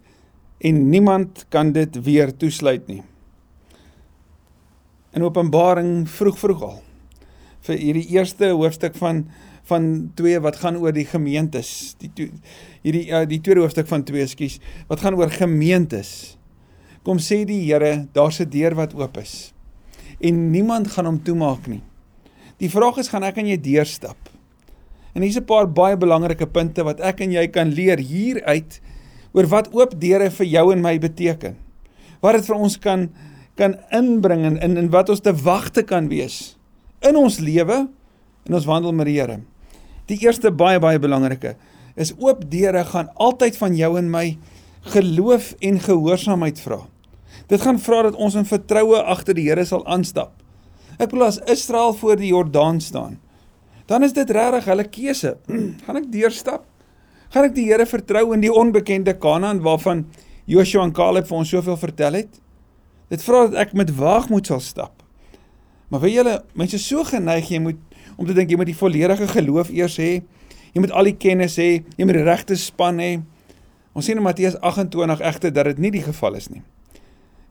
en 0.60 0.89
niemand 0.89 1.46
kan 1.50 1.72
dit 1.72 2.04
weer 2.04 2.38
toesluit 2.38 2.88
nie. 2.88 3.04
in 5.16 5.25
Openbaring 5.25 6.06
vroeg 6.10 6.38
vroeg 6.39 6.66
al 6.66 6.78
vir 7.68 7.80
hierdie 7.82 8.08
eerste 8.16 8.54
hoofstuk 8.56 8.98
van 9.00 9.25
van 9.70 9.84
2 10.18 10.39
wat 10.42 10.56
gaan 10.63 10.80
oor 10.82 10.94
die 10.96 11.06
gemeentes. 11.06 11.94
Die 12.01 12.10
hierdie 12.82 13.04
uh, 13.13 13.20
die 13.30 13.38
tweede 13.38 13.62
hoofstuk 13.62 13.86
van 13.86 14.01
2, 14.01 14.25
skus, 14.32 14.56
wat 14.89 15.04
gaan 15.04 15.13
oor 15.20 15.30
gemeentes. 15.30 16.39
Kom 17.06 17.22
sê 17.22 17.44
die 17.46 17.60
Here, 17.68 18.08
daar's 18.18 18.39
'n 18.42 18.50
deur 18.50 18.74
wat 18.74 18.96
oop 18.98 19.20
is. 19.22 19.54
En 20.20 20.50
niemand 20.51 20.88
gaan 20.88 21.06
hom 21.06 21.22
toemaak 21.22 21.68
nie. 21.68 21.84
Die 22.58 22.70
vraag 22.70 22.98
is 22.98 23.12
gaan 23.13 23.24
ek 23.24 23.38
aan 23.38 23.48
jy 23.48 23.62
deurstap? 23.62 24.18
En 25.13 25.22
hier's 25.22 25.38
'n 25.38 25.46
paar 25.46 25.70
baie 25.70 25.98
belangrike 25.98 26.48
punte 26.48 26.84
wat 26.84 27.00
ek 27.00 27.22
en 27.22 27.32
jy 27.32 27.48
kan 27.48 27.70
leer 27.70 28.00
hieruit 28.00 28.82
oor 29.33 29.50
wat 29.51 29.69
oop 29.75 29.95
deure 30.00 30.29
vir 30.33 30.50
jou 30.50 30.65
en 30.74 30.81
my 30.83 30.95
beteken. 31.01 31.57
Wat 32.24 32.39
dit 32.39 32.50
vir 32.50 32.57
ons 32.57 32.77
kan 32.81 33.09
kan 33.59 33.75
inbring 33.91 34.45
en 34.48 34.55
in 34.63 34.77
in 34.79 34.88
wat 34.93 35.09
ons 35.12 35.19
te 35.19 35.33
wagte 35.36 35.83
kan 35.83 36.07
wees 36.07 36.55
in 37.03 37.17
ons 37.19 37.39
lewe 37.43 37.88
en 38.48 38.55
ons 38.55 38.67
wandel 38.67 38.95
met 38.95 39.09
die 39.09 39.17
Here. 39.19 39.41
Die 40.07 40.19
eerste 40.24 40.51
baie 40.51 40.79
baie 40.79 41.00
belangrike 41.00 41.55
is 42.00 42.13
oop 42.17 42.45
deure 42.51 42.86
gaan 42.88 43.12
altyd 43.19 43.57
van 43.59 43.75
jou 43.75 43.91
en 44.00 44.07
my 44.12 44.25
geloof 44.93 45.51
en 45.59 45.79
gehoorsaamheid 45.83 46.59
vra. 46.63 46.79
Dit 47.51 47.62
gaan 47.62 47.79
vra 47.81 48.03
dat 48.07 48.15
ons 48.15 48.38
in 48.39 48.48
vertroue 48.48 49.01
agter 49.03 49.36
die 49.36 49.50
Here 49.50 49.65
sal 49.67 49.83
aanstap. 49.88 50.31
Ek 51.00 51.12
bedoel 51.12 51.27
as 51.29 51.41
Israel 51.51 51.93
voor 51.95 52.19
die 52.19 52.31
Jordaan 52.31 52.79
staan, 52.83 53.19
dan 53.88 54.03
is 54.03 54.13
dit 54.13 54.29
regtig 54.29 54.67
hulle 54.69 54.86
keuse. 54.88 55.36
gaan 55.86 56.00
ek 56.00 56.09
deurstap? 56.13 56.68
Gaan 57.29 57.45
ek 57.45 57.53
die 57.53 57.67
Here 57.67 57.86
vertrou 57.86 58.31
in 58.33 58.41
die 58.41 58.50
onbekende 58.50 59.13
Kanaan 59.21 59.59
waarvan 59.62 60.07
Joshua 60.50 60.81
en 60.88 60.93
Caleb 60.98 61.27
vir 61.29 61.38
ons 61.38 61.51
soveel 61.53 61.75
vertel 61.77 62.15
het? 62.17 62.39
Dit 63.13 63.21
vra 63.21 63.43
dat 63.45 63.59
ek 63.67 63.75
met 63.77 63.91
waagmoed 63.93 64.50
sal 64.50 64.63
stap. 64.65 65.03
Maar 65.93 66.01
vir 66.07 66.12
julle 66.15 66.33
mense 66.57 66.79
so 66.81 67.05
geneig 67.05 67.51
jy 67.53 67.59
moet 67.62 67.77
om 68.17 68.25
te 68.25 68.33
dink 68.33 68.50
jy 68.50 68.57
moet 68.57 68.71
die 68.71 68.77
volledige 68.77 69.27
geloof 69.29 69.69
eers 69.69 70.00
hê. 70.01 70.24
Jy 70.74 70.81
moet 70.81 70.95
al 70.98 71.12
die 71.12 71.15
kennis 71.21 71.59
hê, 71.62 71.83
jy 71.98 72.09
moet 72.09 72.17
die 72.17 72.25
regte 72.25 72.57
span 72.57 72.98
hê. 73.01 73.12
Ons 73.93 74.09
sien 74.09 74.17
in 74.17 74.25
Matteus 74.25 74.57
28 74.65 75.21
egter 75.29 75.53
dat 75.53 75.69
dit 75.69 75.86
nie 75.86 75.93
die 75.93 76.03
geval 76.05 76.33
is 76.38 76.50
nie. 76.50 76.63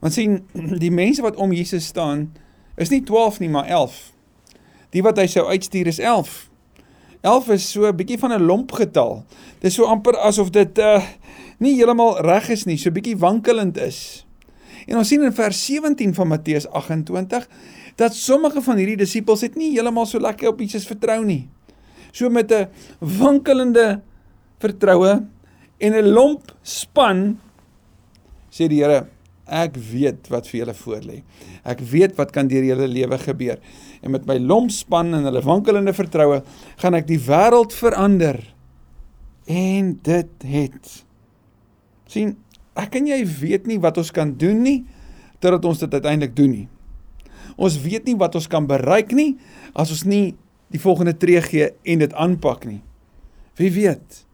Want 0.02 0.18
sien 0.18 0.40
die 0.84 0.90
mense 0.94 1.22
wat 1.22 1.38
om 1.38 1.54
Jesus 1.54 1.86
staan 1.86 2.32
is 2.74 2.90
nie 2.90 3.04
12 3.06 3.38
nie, 3.46 3.54
maar 3.54 3.70
11. 3.70 3.94
Die 4.90 5.06
wat 5.06 5.22
hy 5.22 5.30
sou 5.30 5.46
uitstuur 5.46 5.94
is 5.94 6.02
11. 6.02 6.47
11 7.22 7.48
is 7.54 7.70
so 7.70 7.86
'n 7.86 7.96
bietjie 7.96 8.18
van 8.18 8.32
'n 8.32 8.42
lomp 8.42 8.72
getal. 8.72 9.24
Dit 9.60 9.70
is 9.70 9.74
so 9.74 9.84
amper 9.84 10.16
asof 10.16 10.50
dit 10.50 10.78
uh 10.78 11.02
nie 11.58 11.74
heeltemal 11.74 12.20
reg 12.22 12.48
is 12.48 12.64
nie, 12.64 12.76
so 12.78 12.90
bietjie 12.90 13.16
wankelend 13.18 13.76
is. 13.78 14.26
En 14.86 14.96
ons 14.96 15.08
sien 15.08 15.22
in 15.22 15.32
vers 15.32 15.64
17 15.64 16.14
van 16.14 16.28
Matteus 16.28 16.68
28 16.68 17.48
dat 17.96 18.14
sommige 18.14 18.62
van 18.62 18.76
hierdie 18.76 18.96
disippels 18.96 19.40
het 19.40 19.56
nie 19.56 19.72
heeltemal 19.72 20.06
so 20.06 20.18
lekker 20.18 20.48
op 20.48 20.60
Jesus 20.60 20.86
vertrou 20.86 21.24
nie. 21.24 21.48
So 22.12 22.30
met 22.30 22.52
'n 22.52 22.68
wankelende 22.98 24.00
vertroue 24.58 25.26
en 25.78 25.92
'n 25.92 26.08
lomp 26.08 26.54
span 26.62 27.38
sê 28.50 28.68
die 28.68 28.82
Here, 28.82 29.06
ek 29.46 29.76
weet 29.76 30.28
wat 30.32 30.48
vir 30.50 30.60
julle 30.60 30.74
voorlê. 30.74 31.22
Ek 31.64 31.80
weet 31.80 32.16
wat 32.18 32.32
kan 32.34 32.48
deur 32.48 32.64
julle 32.64 32.88
lewe 32.88 33.18
gebeur. 33.18 33.58
En 34.02 34.14
met 34.14 34.26
my 34.28 34.38
lomp 34.38 34.70
span 34.70 35.14
en 35.14 35.26
hulle 35.26 35.42
wankelende 35.44 35.94
vertroue 35.96 36.42
gaan 36.80 36.96
ek 36.98 37.08
die 37.08 37.20
wêreld 37.26 37.74
verander. 37.74 38.40
En 39.48 39.94
dit 40.04 40.48
het 40.48 40.96
sien 42.08 42.36
ek 42.78 42.94
en 42.96 43.08
jy 43.10 43.18
weet 43.26 43.66
nie 43.68 43.76
wat 43.82 43.98
ons 44.00 44.10
kan 44.14 44.30
doen 44.40 44.62
nie 44.64 44.78
totdat 45.42 45.66
ons 45.68 45.82
dit 45.82 45.92
uiteindelik 45.92 46.34
doen 46.36 46.52
nie. 46.54 46.68
Ons 47.58 47.76
weet 47.82 48.06
nie 48.08 48.16
wat 48.18 48.38
ons 48.38 48.48
kan 48.50 48.68
bereik 48.68 49.12
nie 49.16 49.34
as 49.74 49.92
ons 49.94 50.06
nie 50.08 50.36
die 50.72 50.80
volgende 50.80 51.14
tree 51.16 51.40
gee 51.44 51.68
en 51.84 52.04
dit 52.04 52.14
aanpak 52.16 52.64
nie. 52.68 52.80
Wie 53.60 53.70
weet? 53.74 54.24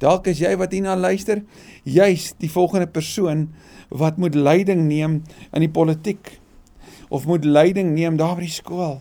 Dalk 0.00 0.30
is 0.32 0.40
jy 0.40 0.54
wat 0.56 0.72
hierna 0.72 0.96
luister, 0.96 1.42
jy's 1.84 2.30
die 2.40 2.50
volgende 2.50 2.88
persoon 2.88 3.50
wat 3.92 4.18
moet 4.22 4.38
leiding 4.38 4.86
neem 4.88 5.20
in 5.52 5.64
die 5.64 5.72
politiek 5.72 6.38
of 7.10 7.26
moet 7.28 7.44
leiding 7.44 7.92
neem 7.92 8.16
daar 8.16 8.38
by 8.38 8.46
die 8.46 8.54
skool 8.54 9.00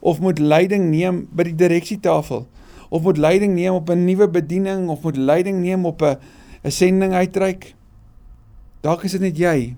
of 0.00 0.20
moet 0.20 0.38
leiding 0.38 0.90
neem 0.90 1.26
by 1.32 1.48
die 1.50 1.56
direksietafel 1.56 2.46
of 2.90 3.02
moet 3.02 3.18
leiding 3.18 3.54
neem 3.54 3.74
op 3.74 3.90
'n 3.90 4.04
nuwe 4.04 4.28
bediening 4.28 4.88
of 4.88 5.02
moet 5.02 5.16
leiding 5.16 5.60
neem 5.60 5.86
op 5.86 6.02
'n 6.02 6.16
'n 6.64 6.70
sending 6.70 7.12
uitreik. 7.12 7.74
Dalk 8.80 9.04
is 9.04 9.12
dit 9.12 9.20
net 9.20 9.36
jy 9.38 9.76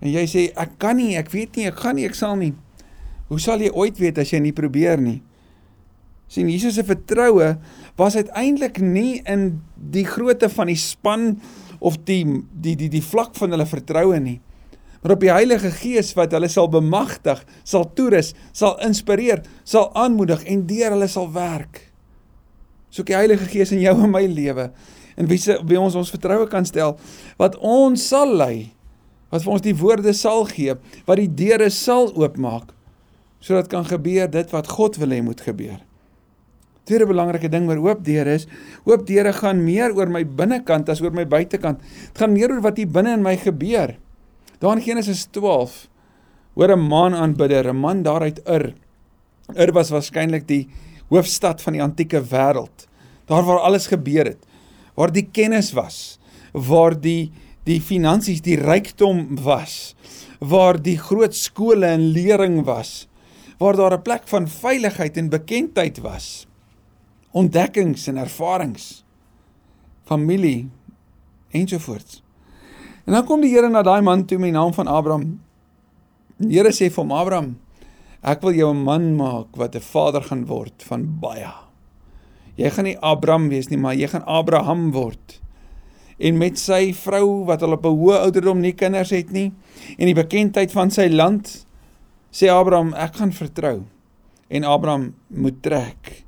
En 0.00 0.10
jy 0.12 0.26
sê 0.26 0.52
ek 0.56 0.78
kan 0.78 0.96
nie, 0.96 1.16
ek 1.16 1.30
weet 1.30 1.56
nie, 1.56 1.66
ek 1.66 1.80
gaan 1.80 1.96
nie, 1.96 2.04
ek 2.04 2.14
sal 2.14 2.36
nie. 2.36 2.52
Hoe 3.28 3.40
sal 3.40 3.58
jy 3.58 3.70
ooit 3.72 3.98
weet 3.98 4.18
as 4.18 4.30
jy 4.30 4.40
nie 4.40 4.52
probeer 4.52 5.00
nie? 5.00 5.22
sien 6.26 6.48
Jesus 6.50 6.74
se 6.74 6.82
vertroue 6.86 7.52
was 7.98 8.16
uiteindelik 8.18 8.80
nie 8.82 9.22
in 9.30 9.60
die 9.76 10.04
grootte 10.06 10.48
van 10.50 10.70
die 10.70 10.78
span 10.78 11.36
of 11.78 12.00
die 12.08 12.24
die 12.50 12.74
die 12.78 12.90
die 12.90 13.04
vlak 13.04 13.36
van 13.38 13.54
hulle 13.54 13.66
vertroue 13.68 14.18
nie 14.22 14.40
maar 15.06 15.14
op 15.14 15.20
die 15.22 15.30
Heilige 15.30 15.70
Gees 15.70 16.08
wat 16.18 16.32
hulle 16.34 16.48
sal 16.50 16.66
bemagtig, 16.66 17.38
sal 17.62 17.84
toerus, 17.94 18.32
sal 18.50 18.72
inspireer, 18.82 19.44
sal 19.62 19.92
aanmoedig 19.94 20.40
en 20.50 20.64
deur 20.66 20.96
hulle 20.96 21.06
sal 21.06 21.28
werk. 21.30 21.78
Soek 22.90 23.12
die 23.12 23.14
Heilige 23.14 23.46
Gees 23.52 23.70
in 23.70 23.84
jou 23.84 23.92
en 24.02 24.10
my 24.10 24.24
lewe 24.26 24.72
en 25.14 25.28
wie 25.30 25.38
se 25.38 25.54
wie 25.62 25.78
ons 25.78 25.94
ons 25.94 26.10
vertroue 26.10 26.48
kan 26.50 26.66
stel 26.66 26.96
wat 27.38 27.54
ons 27.62 28.02
sal 28.10 28.34
lei 28.34 28.72
wat 29.30 29.44
vir 29.44 29.52
ons 29.54 29.62
die 29.62 29.74
woorde 29.78 30.12
sal 30.14 30.42
gee, 30.50 30.74
wat 31.06 31.20
die 31.22 31.30
deure 31.38 31.68
sal 31.70 32.10
oopmaak, 32.18 32.72
sodat 33.42 33.70
kan 33.70 33.86
gebeur 33.86 34.26
dit 34.30 34.50
wat 34.54 34.70
God 34.74 34.98
wil 34.98 35.14
hê 35.14 35.20
moet 35.22 35.42
gebeur. 35.42 35.78
Tweede 36.86 37.06
belangrike 37.06 37.50
ding 37.50 37.70
oor 37.70 37.78
oop 37.82 38.02
deure 38.06 38.34
is, 38.40 38.48
oop 38.86 39.06
deure 39.06 39.30
gaan 39.38 39.62
meer 39.62 39.94
oor 39.94 40.10
my 40.10 40.24
binnekant 40.26 40.90
as 40.90 41.02
oor 41.02 41.14
my 41.14 41.26
buitekant. 41.30 41.78
Dit 42.10 42.22
gaan 42.22 42.34
meer 42.34 42.54
oor 42.54 42.62
wat 42.66 42.82
hier 42.82 42.90
binne 42.90 43.14
in 43.18 43.22
my 43.22 43.34
gebeur. 43.38 43.94
Daar 44.58 44.76
in 44.76 44.82
Genesis 44.82 45.24
12 45.30 45.88
hoor 46.54 46.76
'n 46.76 46.86
maanaanbidder, 46.86 47.68
'n 47.68 47.76
man 47.76 48.02
daar 48.02 48.20
uit 48.20 48.40
Ur. 48.48 48.74
Ur 49.54 49.72
was 49.72 49.90
waarskynlik 49.90 50.48
die 50.48 50.68
hoofstad 51.08 51.62
van 51.62 51.72
die 51.72 51.82
antieke 51.82 52.22
wêreld. 52.22 52.88
Daar 53.24 53.44
waar 53.44 53.58
alles 53.58 53.86
gebeur 53.86 54.24
het, 54.24 54.46
waar 54.94 55.12
die 55.12 55.28
kennis 55.32 55.72
was, 55.72 56.18
waar 56.52 57.00
die 57.00 57.32
die 57.64 57.80
finansies, 57.80 58.40
die 58.40 58.56
rykdom 58.56 59.42
was, 59.42 59.94
waar 60.38 60.82
die 60.82 60.98
groot 60.98 61.34
skole 61.34 61.86
en 61.86 62.00
lering 62.00 62.64
was, 62.64 63.08
waar 63.58 63.76
daar 63.76 63.98
'n 63.98 64.02
plek 64.02 64.28
van 64.28 64.48
veiligheid 64.48 65.16
en 65.16 65.28
bekendheid 65.28 65.98
was, 65.98 66.46
ontdekkings 67.30 68.06
en 68.06 68.16
ervarings, 68.16 69.04
familie 70.04 70.68
ensovoorts. 71.50 72.25
En 73.06 73.14
dan 73.14 73.24
kom 73.24 73.40
die 73.40 73.52
Here 73.52 73.68
na 73.70 73.82
daai 73.82 74.02
man 74.02 74.26
toe 74.26 74.38
met 74.38 74.50
die 74.50 74.58
naam 74.58 74.74
van 74.74 74.90
Abraham. 74.90 75.40
Die 76.38 76.58
Here 76.58 76.72
sê 76.74 76.90
vir 76.90 77.04
hom 77.04 77.12
Abraham, 77.12 77.56
ek 78.22 78.42
wil 78.42 78.52
jou 78.52 78.74
'n 78.74 78.82
man 78.82 79.16
maak 79.16 79.56
wat 79.56 79.76
'n 79.76 79.80
vader 79.80 80.22
gaan 80.22 80.46
word 80.46 80.82
van 80.82 81.18
baie. 81.20 81.52
Jy 82.56 82.70
gaan 82.70 82.84
nie 82.84 82.98
Abraham 82.98 83.48
wees 83.48 83.68
nie, 83.68 83.78
maar 83.78 83.94
jy 83.94 84.08
gaan 84.08 84.24
Abraham 84.26 84.92
word 84.92 85.40
en 86.16 86.38
met 86.40 86.56
sy 86.58 86.94
vrou 86.96 87.44
wat 87.48 87.62
al 87.62 87.76
op 87.76 87.84
'n 87.84 87.98
hoë 88.00 88.18
ouderdom 88.24 88.60
nie 88.60 88.72
kinders 88.72 89.10
het 89.10 89.30
nie 89.30 89.52
en 89.98 90.06
die 90.06 90.14
bekendheid 90.14 90.72
van 90.72 90.90
sy 90.90 91.08
land 91.08 91.66
sê 92.32 92.48
Abraham 92.48 92.94
ek 92.94 93.16
gaan 93.16 93.32
vertrou 93.32 93.84
en 94.48 94.64
Abraham 94.64 95.14
moet 95.28 95.62
trek 95.62 96.25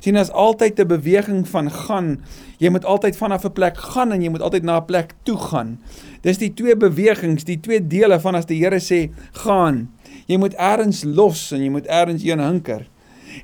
sien 0.00 0.16
as 0.16 0.30
altyd 0.30 0.80
'n 0.80 0.86
beweging 0.86 1.48
van 1.48 1.70
gaan. 1.70 2.20
Jy 2.58 2.68
moet 2.70 2.84
altyd 2.84 3.16
vanaf 3.16 3.44
'n 3.44 3.52
plek 3.52 3.76
gaan 3.76 4.12
en 4.12 4.22
jy 4.22 4.30
moet 4.30 4.42
altyd 4.42 4.62
na 4.62 4.78
'n 4.78 4.84
plek 4.84 5.14
toe 5.22 5.38
gaan. 5.38 5.78
Dis 6.20 6.38
die 6.38 6.54
twee 6.54 6.76
bewegings 6.76 7.44
die 7.44 7.60
twee 7.60 7.86
dele 7.86 8.20
van 8.20 8.34
as 8.34 8.46
die 8.46 8.62
Here 8.62 8.80
sê 8.80 9.10
gaan. 9.32 9.88
Jy 10.26 10.36
moet 10.36 10.54
eers 10.58 11.04
los 11.04 11.52
en 11.52 11.62
jy 11.62 11.70
moet 11.70 11.86
eers 11.86 12.22
een 12.22 12.40
hinker. 12.40 12.88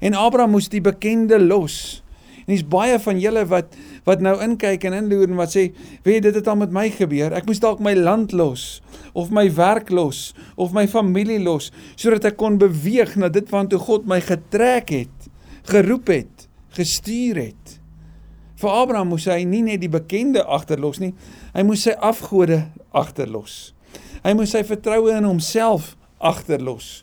En 0.01 0.15
Abraham 0.15 0.51
moes 0.51 0.69
die 0.69 0.81
bekende 0.81 1.41
los. 1.41 2.03
En 2.47 2.55
dis 2.55 2.65
baie 2.67 2.99
van 2.99 3.21
julle 3.21 3.47
wat 3.47 3.77
wat 4.05 4.21
nou 4.21 4.35
inkyk 4.43 4.83
en 4.89 4.97
inloer 4.99 5.29
en 5.29 5.39
wat 5.39 5.55
sê, 5.57 5.71
"Weet 6.03 6.23
dit 6.23 6.35
het 6.35 6.49
al 6.49 6.57
met 6.57 6.73
my 6.73 6.91
gebeur. 6.91 7.33
Ek 7.33 7.47
moes 7.47 7.61
dalk 7.61 7.79
my 7.79 7.95
land 7.95 8.33
los 8.33 8.83
of 9.13 9.31
my 9.31 9.47
werk 9.55 9.91
los 9.91 10.35
of 10.57 10.73
my 10.73 10.87
familie 10.89 11.39
los 11.39 11.71
sodat 11.95 12.25
ek 12.25 12.37
kon 12.41 12.59
beweeg 12.59 13.17
na 13.17 13.29
dit 13.29 13.49
waartoe 13.53 13.79
God 13.79 14.09
my 14.11 14.21
getrek 14.21 14.89
het, 14.89 15.17
geroep 15.71 16.09
het, 16.13 16.32
gestuur 16.77 17.37
het." 17.37 17.79
Vir 18.63 18.71
Abraham 18.71 19.09
moes 19.09 19.27
hy 19.27 19.43
nie 19.45 19.63
net 19.67 19.81
die 19.83 19.91
bekende 19.91 20.45
agterlos 20.45 21.01
nie, 21.03 21.15
hy 21.55 21.63
moes 21.67 21.83
sy 21.83 21.97
afgode 21.99 22.69
agterlos. 22.95 23.73
Hy 24.23 24.35
moes 24.39 24.53
sy 24.55 24.63
vertroue 24.63 25.11
in 25.17 25.27
homself 25.27 25.97
agterlos. 26.23 27.03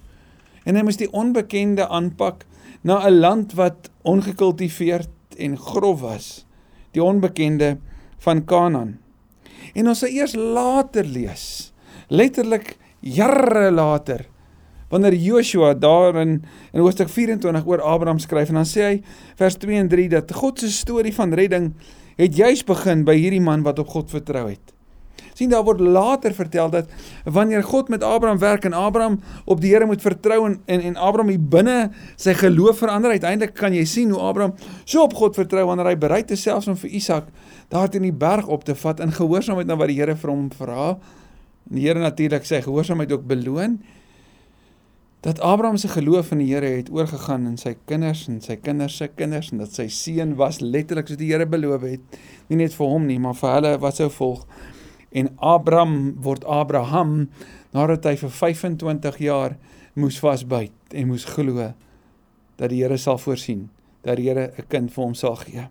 En 0.64 0.78
hy 0.80 0.86
moes 0.88 1.00
die 1.02 1.10
onbekende 1.12 1.88
aanpak 1.90 2.46
na 2.84 3.04
'n 3.08 3.20
land 3.20 3.54
wat 3.60 3.90
ongekultiveerd 4.04 5.36
en 5.38 5.58
grof 5.58 6.00
was, 6.00 6.46
die 6.92 7.04
onbekende 7.04 7.78
van 8.24 8.46
Kanaan. 8.46 9.00
En 9.76 9.88
ons 9.88 10.00
sal 10.00 10.10
eers 10.10 10.36
later 10.36 11.06
lees, 11.06 11.74
letterlik 12.08 12.78
jare 13.00 13.72
later, 13.72 14.26
Wanneer 14.90 15.14
Joshua 15.14 15.74
daar 15.74 16.16
in 16.22 16.44
in 16.74 16.82
hoofstuk 16.82 17.10
24 17.10 17.66
oor 17.66 17.82
Abraham 17.82 18.20
skryf 18.20 18.50
en 18.50 18.62
dan 18.62 18.70
sê 18.70 18.82
hy 18.88 18.96
vers 19.38 19.58
2 19.62 19.78
en 19.84 19.88
3 19.88 20.10
dat 20.10 20.34
God 20.34 20.60
se 20.60 20.72
storie 20.72 21.14
van 21.14 21.34
redding 21.34 21.74
het 22.18 22.36
juis 22.36 22.64
begin 22.64 23.06
by 23.06 23.16
hierdie 23.16 23.44
man 23.44 23.64
wat 23.64 23.80
op 23.80 23.88
God 23.94 24.10
vertrou 24.12 24.50
het 24.50 24.74
sien 25.40 25.52
daar 25.52 25.64
word 25.64 25.80
later 25.80 26.34
vertel 26.36 26.72
dat 26.74 26.90
wanneer 27.24 27.64
God 27.64 27.90
met 27.90 28.04
Abraham 28.04 28.40
werk 28.40 28.66
en 28.68 28.74
Abraham 28.74 29.20
op 29.46 29.62
die 29.62 29.72
Here 29.72 29.88
moet 29.88 30.02
vertrou 30.04 30.42
en 30.48 30.58
en, 30.66 30.82
en 30.82 30.96
Abraham 30.96 31.32
hier 31.32 31.46
binne 31.56 31.78
sy 32.20 32.34
geloof 32.38 32.82
verander 32.84 33.16
uiteindelik 33.16 33.56
kan 33.56 33.76
jy 33.76 33.86
sien 33.88 34.12
hoe 34.12 34.22
Abraham 34.32 34.56
so 34.84 35.06
op 35.06 35.16
God 35.16 35.40
vertrou 35.40 35.66
wanneer 35.70 35.94
hy 35.94 35.96
bereid 36.00 36.32
is 36.36 36.44
selfs 36.44 36.68
om 36.68 36.78
vir 36.80 36.98
Isak 37.00 37.32
daar 37.72 37.90
teen 37.92 38.08
die 38.08 38.16
berg 38.16 38.48
op 38.48 38.66
te 38.68 38.76
vat 38.76 39.00
in 39.06 39.16
gehoorsaamheid 39.16 39.70
na 39.70 39.80
wat 39.80 39.92
die 39.92 40.00
Here 40.00 40.16
vir 40.16 40.32
hom 40.32 40.50
vra. 40.58 40.92
En 41.70 41.78
die 41.78 41.88
Here 41.88 42.02
natuurlik 42.02 42.48
sê 42.48 42.62
gehoorsaamheid 42.66 43.12
ook 43.16 43.28
beloon 43.30 43.80
dat 45.22 45.40
Abraham 45.44 45.78
se 45.78 45.88
geloof 45.92 46.32
in 46.32 46.44
die 46.44 46.54
Here 46.54 46.70
het 46.78 46.92
oorgegaan 46.92 47.48
in 47.48 47.58
sy 47.58 47.76
kinders 47.86 48.28
en 48.28 48.42
sy 48.42 48.56
kinders 48.56 48.98
se 48.98 49.08
kinders 49.08 49.52
en 49.52 49.64
dat 49.64 49.76
sy 49.76 49.88
seun 49.92 50.36
was 50.40 50.62
letterlik 50.62 51.08
soos 51.08 51.20
die 51.20 51.32
Here 51.32 51.46
beloof 51.46 51.84
het 51.88 52.20
nie 52.48 52.62
net 52.62 52.74
vir 52.74 52.94
hom 52.94 53.08
nie 53.08 53.20
maar 53.20 53.36
vir 53.36 53.56
hulle 53.58 53.74
wat 53.84 54.00
sou 54.00 54.10
volg 54.10 54.46
en 55.12 55.32
Abraham 55.38 56.16
word 56.24 56.46
Abraham 56.46 57.30
nadat 57.76 58.06
hy 58.06 58.16
vir 58.22 58.34
25 58.38 59.22
jaar 59.26 59.58
moes 60.00 60.20
vasbyt 60.24 60.96
en 60.96 61.12
moes 61.12 61.28
glo 61.28 61.72
dat 62.60 62.72
die 62.74 62.82
Here 62.84 62.98
sal 63.00 63.18
voorsien, 63.18 63.70
dat 64.04 64.18
die 64.20 64.28
Here 64.28 64.52
'n 64.58 64.68
kind 64.68 64.92
vir 64.92 65.04
hom 65.04 65.14
sal 65.16 65.36
gee. 65.36 65.68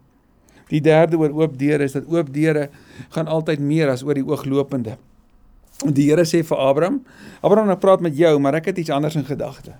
Die 0.69 0.81
derde 0.81 1.17
oor 1.17 1.31
oop 1.31 1.59
deure 1.59 1.85
is 1.85 1.93
dat 1.93 2.09
oop 2.09 2.33
deure 2.33 2.69
gaan 3.11 3.27
altyd 3.27 3.61
meer 3.61 3.89
as 3.89 4.03
oor 4.03 4.15
die 4.15 4.25
ooglopende. 4.25 4.99
Die 5.87 6.09
Here 6.11 6.25
sê 6.27 6.43
vir 6.43 6.59
Abraham, 6.59 7.05
Abraham, 7.43 7.71
ek 7.71 7.81
praat 7.81 8.01
met 8.01 8.17
jou, 8.19 8.39
maar 8.43 8.55
ek 8.55 8.73
het 8.73 8.79
iets 8.79 8.91
anders 8.91 9.17
in 9.17 9.25
gedagte. 9.25 9.77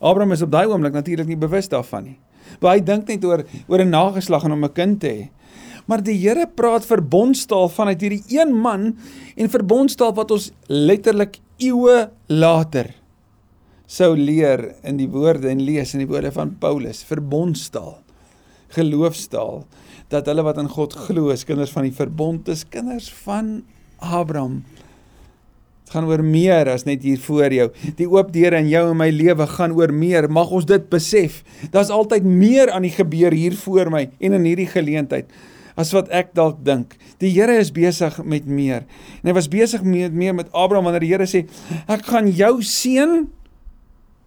Abraham 0.00 0.32
is 0.32 0.42
op 0.42 0.52
daai 0.52 0.66
oomblik 0.66 0.92
natuurlik 0.94 1.26
nie 1.26 1.36
bewus 1.36 1.68
daarvan 1.68 2.04
nie. 2.04 2.18
Maar 2.60 2.76
hy 2.76 2.80
dink 2.84 3.08
net 3.08 3.24
oor 3.24 3.44
oor 3.68 3.80
'n 3.80 3.90
nageslag 3.90 4.44
en 4.44 4.52
om 4.52 4.64
'n 4.64 4.72
kind 4.72 5.00
te 5.00 5.08
hê 5.08 5.30
maar 5.90 6.02
die 6.04 6.16
Here 6.16 6.46
praat 6.56 6.86
verbondstaal 6.88 7.68
vanuit 7.72 8.04
hierdie 8.04 8.22
een 8.38 8.52
man 8.56 8.92
en 9.36 9.52
verbondstaal 9.52 10.14
wat 10.16 10.32
ons 10.34 10.50
letterlik 10.68 11.40
eeue 11.62 12.08
later 12.32 12.90
sou 13.86 14.14
leer 14.16 14.70
in 14.86 14.98
die 14.98 15.10
woorde 15.10 15.50
en 15.50 15.62
lees 15.64 15.92
in 15.94 16.04
die 16.04 16.10
woorde 16.10 16.32
van 16.34 16.54
Paulus 16.60 17.04
verbondstaal 17.06 17.98
geloofstaal 18.74 19.62
dat 20.12 20.28
hulle 20.30 20.44
wat 20.46 20.58
in 20.62 20.72
God 20.72 20.96
glo 21.06 21.34
is 21.34 21.44
kinders 21.46 21.72
van 21.74 21.88
die 21.88 21.96
verbond 21.96 22.48
is 22.52 22.64
kinders 22.64 23.10
van 23.26 23.58
Abraham 24.00 24.62
Dit 25.84 25.92
gaan 25.92 26.06
oor 26.08 26.22
meer 26.24 26.68
as 26.72 26.86
net 26.88 27.04
hier 27.04 27.20
voor 27.20 27.52
jou. 27.52 27.70
Die 27.98 28.08
oop 28.08 28.32
deure 28.32 28.58
in 28.62 28.70
jou 28.72 28.86
en 28.90 28.96
my 28.98 29.10
lewe 29.12 29.46
gaan 29.52 29.74
oor 29.76 29.92
meer. 29.92 30.30
Mag 30.32 30.50
ons 30.50 30.66
dit 30.68 30.86
besef. 30.90 31.42
Daar's 31.74 31.92
altyd 31.92 32.24
meer 32.24 32.72
aan 32.72 32.86
die 32.88 32.94
gebeur 32.94 33.36
hier 33.36 33.56
voor 33.64 33.92
my 33.92 34.06
en 34.18 34.38
in 34.40 34.48
hierdie 34.48 34.70
geleentheid 34.70 35.28
as 35.78 35.90
wat 35.94 36.10
ek 36.14 36.32
dalk 36.38 36.60
dink. 36.66 36.94
Die 37.22 37.32
Here 37.34 37.56
is 37.58 37.72
besig 37.74 38.16
met 38.22 38.46
meer. 38.46 38.84
En 39.22 39.30
hy 39.30 39.36
was 39.36 39.50
besig 39.50 39.82
met 39.86 40.14
meer 40.14 40.34
met 40.36 40.50
Abraham 40.54 40.88
wanneer 40.88 41.04
die 41.04 41.12
Here 41.12 41.26
sê, 41.26 41.44
ek 41.90 42.06
gaan 42.06 42.30
jou 42.30 42.56
seën 42.62 43.24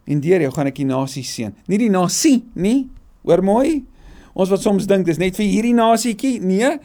en 0.07 0.23
deur 0.23 0.43
jou 0.43 0.51
gaan 0.55 0.69
ek 0.71 0.79
die 0.79 0.87
nasie 0.87 1.25
seën. 1.27 1.55
Nie 1.71 1.79
die 1.81 1.91
nasie 1.91 2.41
nie. 2.55 2.87
Hoor 3.27 3.43
mooi. 3.43 3.81
Ons 4.37 4.51
wat 4.53 4.63
soms 4.63 4.87
dink 4.87 5.07
dis 5.07 5.19
net 5.19 5.35
vir 5.39 5.47
hierdie 5.47 5.75
nasietjie. 5.75 6.37
Nee. 6.43 6.77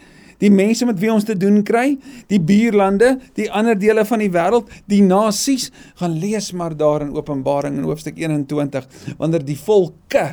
Die 0.42 0.50
mense 0.50 0.86
met 0.88 0.98
wie 0.98 1.10
ons 1.12 1.26
te 1.26 1.36
doen 1.38 1.60
kry, 1.66 1.94
die 2.32 2.40
buurlande, 2.42 3.14
die 3.38 3.46
ander 3.54 3.78
dele 3.78 4.02
van 4.08 4.22
die 4.24 4.30
wêreld, 4.34 4.70
die 4.90 5.02
nasies, 5.06 5.68
gaan 6.00 6.16
lees 6.18 6.50
maar 6.58 6.74
daar 6.74 7.06
in 7.06 7.14
Openbaring 7.14 7.78
in 7.78 7.86
hoofstuk 7.86 8.18
21 8.18 8.88
wanneer 9.20 9.44
die 9.46 9.58
volke 9.58 10.32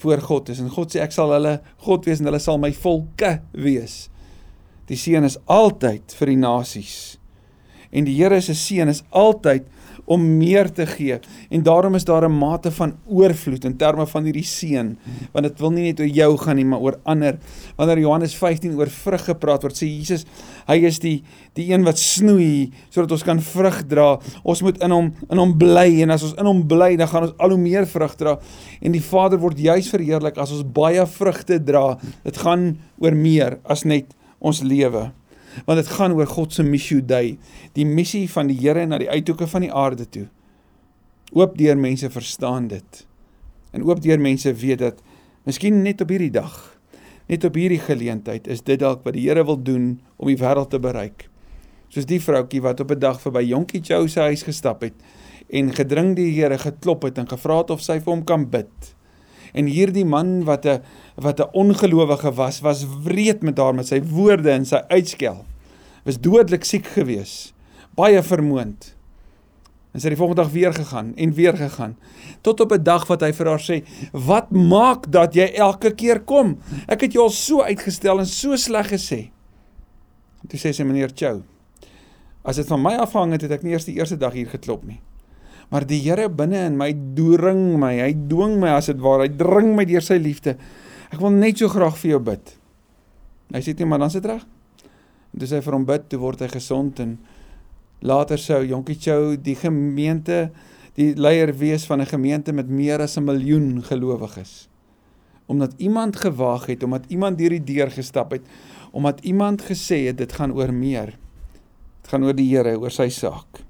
voor 0.00 0.20
God 0.24 0.52
is 0.52 0.60
en 0.62 0.70
God 0.72 0.92
sê 0.92 1.02
ek 1.04 1.12
sal 1.12 1.32
hulle 1.34 1.58
God 1.84 2.06
wees 2.08 2.20
en 2.20 2.28
hulle 2.30 2.40
sal 2.40 2.60
my 2.60 2.72
volke 2.76 3.38
wees. 3.52 4.06
Die 4.88 4.98
seën 4.98 5.24
is 5.24 5.38
altyd 5.48 6.14
vir 6.18 6.32
die 6.32 6.40
nasies. 6.40 6.94
En 7.94 8.06
die 8.06 8.16
Here 8.18 8.40
se 8.42 8.56
seën 8.56 8.90
is 8.90 9.04
altyd 9.10 9.66
om 10.10 10.22
meer 10.38 10.66
te 10.74 10.86
gee. 10.90 11.18
En 11.54 11.62
daarom 11.62 11.94
is 11.94 12.04
daar 12.04 12.26
'n 12.28 12.38
mate 12.38 12.70
van 12.70 12.96
oorvloed 13.06 13.64
in 13.64 13.76
terme 13.76 14.06
van 14.06 14.24
hierdie 14.24 14.44
seën, 14.44 14.98
want 15.32 15.44
dit 15.46 15.60
wil 15.60 15.70
nie 15.70 15.84
net 15.84 16.00
oor 16.00 16.06
jou 16.06 16.36
gaan 16.36 16.56
nie, 16.56 16.64
maar 16.64 16.80
oor 16.80 16.98
ander. 17.04 17.38
Wanneer 17.76 17.98
Johannes 17.98 18.34
15 18.34 18.74
oor 18.74 18.88
vrug 18.88 19.24
gepraat 19.24 19.62
word, 19.62 19.76
sê 19.76 19.86
Jesus, 19.86 20.24
hy 20.66 20.76
is 20.84 20.98
die 20.98 21.22
die 21.54 21.72
een 21.72 21.84
wat 21.84 21.98
snoei 21.98 22.72
sodat 22.90 23.12
ons 23.12 23.22
kan 23.22 23.40
vrug 23.40 23.86
dra. 23.86 24.18
Ons 24.42 24.62
moet 24.62 24.82
in 24.82 24.90
hom 24.90 25.12
in 25.30 25.38
hom 25.38 25.58
bly 25.58 26.02
en 26.02 26.10
as 26.10 26.22
ons 26.22 26.34
in 26.38 26.46
hom 26.46 26.66
bly, 26.66 26.96
dan 26.96 27.08
gaan 27.08 27.22
ons 27.22 27.38
al 27.38 27.50
hoe 27.50 27.58
meer 27.58 27.86
vrug 27.86 28.16
dra. 28.16 28.38
En 28.80 28.92
die 28.92 29.02
Vader 29.02 29.38
word 29.38 29.58
juis 29.58 29.88
verheerlik 29.88 30.38
as 30.38 30.50
ons 30.50 30.64
baie 30.64 31.06
vrugte 31.06 31.64
dra. 31.64 31.98
Dit 32.24 32.36
gaan 32.36 32.78
oor 32.98 33.14
meer 33.14 33.58
as 33.64 33.84
net 33.84 34.14
ons 34.40 34.62
lewe 34.62 35.12
want 35.66 35.80
dit 35.80 35.92
gaan 35.96 36.12
oor 36.16 36.26
God 36.26 36.52
se 36.54 36.62
missie 36.62 37.00
day, 37.02 37.38
die 37.72 37.86
missie 37.86 38.26
van 38.30 38.50
die 38.50 38.58
Here 38.60 38.86
na 38.86 38.98
die 38.98 39.10
uithoeke 39.10 39.46
van 39.50 39.66
die 39.66 39.72
aarde 39.72 40.06
toe. 40.08 40.26
Oop 41.32 41.56
deur 41.58 41.78
mense 41.78 42.10
verstaan 42.10 42.68
dit. 42.68 43.06
En 43.72 43.84
oop 43.86 44.02
deur 44.02 44.20
mense 44.20 44.52
weet 44.54 44.82
dat 44.82 45.02
miskien 45.46 45.82
net 45.82 46.00
op 46.02 46.10
hierdie 46.10 46.32
dag, 46.34 46.54
net 47.30 47.44
op 47.46 47.54
hierdie 47.54 47.80
geleentheid 47.82 48.48
is 48.50 48.64
dit 48.66 48.80
dalk 48.80 49.04
wat 49.06 49.14
die 49.14 49.28
Here 49.28 49.44
wil 49.46 49.60
doen 49.62 50.00
om 50.18 50.30
die 50.30 50.38
wêreld 50.40 50.72
te 50.74 50.80
bereik. 50.82 51.28
Soos 51.90 52.06
die 52.06 52.20
vroutjie 52.22 52.62
wat 52.62 52.80
op 52.80 52.90
'n 52.90 52.98
dag 52.98 53.20
verby 53.20 53.42
Jonkie 53.46 53.80
Jou 53.80 54.08
se 54.08 54.20
huis 54.20 54.42
gestap 54.42 54.82
het 54.82 54.94
en 55.48 55.72
gedring 55.74 56.16
die 56.16 56.30
Here 56.34 56.58
geklop 56.58 57.02
het 57.02 57.18
en 57.18 57.28
gevra 57.28 57.58
het 57.58 57.70
of 57.70 57.82
sy 57.82 57.98
vir 58.00 58.12
hom 58.12 58.24
kan 58.24 58.50
bid. 58.50 58.94
En 59.52 59.66
hierdie 59.66 60.04
man 60.04 60.44
wat 60.44 60.66
'n 60.66 60.82
wat 61.16 61.40
'n 61.40 61.52
ongelowige 61.52 62.32
was, 62.32 62.60
was 62.60 62.86
wreed 63.04 63.42
met 63.42 63.58
haar 63.58 63.74
met 63.74 63.86
sy 63.86 64.02
woorde 64.02 64.50
en 64.50 64.64
sy 64.64 64.80
uitskel. 64.88 65.44
Was 66.04 66.20
dodelik 66.20 66.64
siek 66.64 66.86
gewees, 66.86 67.52
baie 67.94 68.22
vermoond. 68.22 68.94
En 69.90 70.00
sy 70.00 70.06
het 70.06 70.14
die 70.14 70.20
volgende 70.20 70.42
dag 70.42 70.52
weer 70.52 70.74
gegaan 70.74 71.16
en 71.16 71.32
weer 71.34 71.56
gegaan. 71.56 71.96
Tot 72.40 72.60
op 72.60 72.72
'n 72.72 72.82
dag 72.82 73.06
wat 73.06 73.20
hy 73.20 73.32
vir 73.32 73.46
haar 73.46 73.60
sê: 73.60 73.84
"Wat 74.12 74.50
maak 74.50 75.10
dat 75.12 75.34
jy 75.34 75.52
elke 75.54 75.94
keer 75.94 76.20
kom? 76.20 76.58
Ek 76.86 77.00
het 77.00 77.12
jou 77.12 77.24
al 77.24 77.30
so 77.30 77.62
uitgestel 77.62 78.18
en 78.18 78.26
so 78.26 78.56
sleg 78.56 78.88
gesê." 78.88 79.30
En 80.42 80.48
toe 80.48 80.58
sê 80.58 80.72
sy 80.72 80.82
meneer 80.82 81.10
Chou: 81.14 81.42
"As 82.42 82.56
dit 82.56 82.66
van 82.66 82.82
my 82.82 82.94
afhang 82.94 83.32
het, 83.32 83.42
het 83.42 83.50
ek 83.50 83.62
nie 83.62 83.72
eers 83.72 83.84
die 83.84 83.94
eerste 83.94 84.16
dag 84.16 84.32
hier 84.32 84.48
geklop 84.48 84.84
nie." 84.84 85.00
Maar 85.70 85.86
die 85.86 86.00
Here 86.02 86.28
binne 86.28 86.66
in 86.66 86.76
my 86.78 86.92
dring 87.16 87.78
my, 87.78 87.94
hy 88.02 88.12
dwing 88.12 88.58
my 88.60 88.74
as 88.76 88.90
dit 88.90 89.00
ware, 89.02 89.26
hy 89.26 89.34
dring 89.38 89.74
my 89.76 89.84
deur 89.86 90.02
sy 90.02 90.18
liefde. 90.18 90.56
Ek 91.10 91.20
wil 91.22 91.34
net 91.34 91.58
so 91.58 91.70
graag 91.70 91.96
vir 91.98 92.16
jou 92.16 92.22
bid. 92.30 92.56
Hy 93.54 93.62
sê 93.62 93.74
net 93.74 93.86
maar 93.86 94.02
dan 94.02 94.10
sit 94.10 94.26
reg. 94.26 94.42
En 95.30 95.42
dis 95.42 95.54
hy 95.54 95.60
vir 95.62 95.76
hom 95.76 95.86
bid, 95.86 96.08
toe 96.10 96.18
word 96.22 96.42
hy 96.42 96.50
gesond 96.50 96.98
en 97.02 97.16
later 98.02 98.40
sou 98.40 98.60
Jonkie 98.64 98.98
Chou 98.98 99.36
die 99.36 99.54
gemeente 99.58 100.48
die 100.98 101.12
leier 101.14 101.52
wees 101.54 101.86
van 101.86 102.00
'n 102.00 102.10
gemeente 102.10 102.52
met 102.52 102.68
meer 102.68 103.00
as 103.00 103.16
'n 103.16 103.24
miljoen 103.24 103.82
gelowiges. 103.82 104.68
Omdat 105.46 105.74
iemand 105.78 106.16
gewaag 106.16 106.66
het, 106.66 106.82
omdat 106.82 107.04
iemand 107.08 107.38
deur 107.38 107.50
die 107.50 107.64
deur 107.74 107.90
gestap 107.90 108.30
het, 108.32 108.42
omdat 108.92 109.20
iemand 109.20 109.62
gesê 109.62 110.06
het 110.06 110.18
dit 110.18 110.32
gaan 110.32 110.52
oor 110.52 110.72
meer. 110.72 111.18
Dit 112.02 112.10
gaan 112.10 112.24
oor 112.24 112.34
die 112.34 112.56
Here, 112.56 112.78
oor 112.78 112.90
sy 112.90 113.08
saak. 113.08 113.69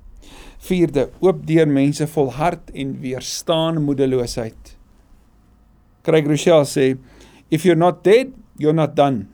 Vierde, 0.61 1.09
oop 1.25 1.45
deur 1.49 1.69
mense 1.71 2.05
vol 2.13 2.31
hart 2.37 2.71
en 2.77 2.93
weerstaan 3.01 3.81
moedeloosheid. 3.85 4.75
Craig 6.05 6.29
Rochelle 6.29 6.69
sê, 6.69 6.93
if 7.51 7.65
you're 7.65 7.79
not 7.79 8.05
dead, 8.05 8.35
you're 8.61 8.77
not 8.77 8.95
done. 8.97 9.27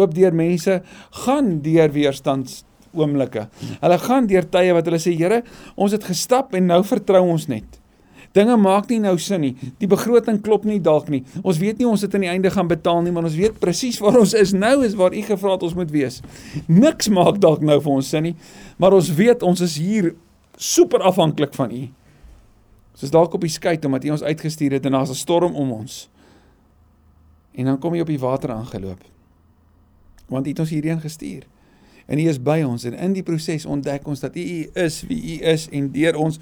Oop 0.00 0.14
deur 0.16 0.34
mense 0.34 0.80
gaan 1.24 1.58
deur 1.64 1.92
weerstands 1.94 2.62
oomblikke. 2.94 3.48
Hulle 3.82 3.98
gaan 4.00 4.28
deur 4.30 4.46
tye 4.48 4.74
wat 4.74 4.88
hulle 4.88 5.00
sê, 5.02 5.14
Here, 5.18 5.42
ons 5.76 5.92
het 5.94 6.04
gestap 6.08 6.54
en 6.56 6.70
nou 6.72 6.80
vertrou 6.86 7.24
ons 7.34 7.48
net. 7.50 7.80
Dinge 8.34 8.56
maak 8.58 8.88
nie 8.90 8.98
nou 8.98 9.14
sin 9.22 9.44
nie. 9.44 9.52
Die 9.78 9.86
begroting 9.86 10.40
klop 10.42 10.64
nie 10.66 10.80
dalk 10.82 11.06
nie. 11.12 11.22
Ons 11.46 11.60
weet 11.62 11.78
nie 11.78 11.86
ons 11.86 12.02
het 12.02 12.14
aan 12.16 12.24
die 12.26 12.30
einde 12.32 12.50
gaan 12.50 12.70
betaal 12.70 13.04
nie, 13.06 13.12
maar 13.14 13.28
ons 13.28 13.36
weet 13.38 13.60
presies 13.62 14.00
waar 14.02 14.18
ons 14.18 14.34
is 14.34 14.52
nou 14.56 14.80
is 14.86 14.96
waar 14.98 15.14
U 15.14 15.22
gevra 15.22 15.54
het 15.54 15.66
ons 15.68 15.76
moet 15.78 15.92
wees. 15.94 16.18
Niks 16.66 17.12
maak 17.14 17.38
dalk 17.42 17.62
nou 17.62 17.78
vir 17.84 17.92
ons 17.92 18.10
sin 18.10 18.26
nie, 18.26 18.34
maar 18.82 18.96
ons 18.96 19.12
weet 19.14 19.46
ons 19.46 19.62
is 19.62 19.78
hier 19.78 20.10
super 20.58 21.06
afhanklik 21.06 21.54
van 21.54 21.70
U. 21.70 21.84
Ons 22.94 23.06
is 23.06 23.14
dalk 23.14 23.38
op 23.38 23.46
die 23.46 23.54
skei 23.54 23.76
omdat 23.86 24.04
U 24.08 24.14
ons 24.16 24.26
uitgestuur 24.26 24.80
het 24.80 24.90
en 24.90 24.98
daar's 24.98 25.14
'n 25.14 25.22
storm 25.22 25.54
om 25.54 25.72
ons. 25.72 26.08
En 27.54 27.64
dan 27.64 27.78
kom 27.78 27.94
jy 27.94 28.00
op 28.00 28.10
die 28.10 28.18
water 28.18 28.50
aangeloop. 28.50 29.02
Want 30.26 30.46
U 30.46 30.48
het 30.48 30.58
ons 30.58 30.70
hierheen 30.70 31.00
gestuur. 31.00 31.46
En 32.06 32.18
U 32.18 32.28
is 32.28 32.42
by 32.42 32.62
ons 32.66 32.84
en 32.84 32.94
in 32.94 33.12
die 33.12 33.22
proses 33.22 33.64
ontdek 33.64 34.06
ons 34.06 34.20
dat 34.20 34.36
U 34.36 34.70
is 34.74 35.02
wie 35.06 35.38
U 35.38 35.42
is 35.44 35.68
en 35.70 35.92
deur 35.92 36.16
ons 36.16 36.40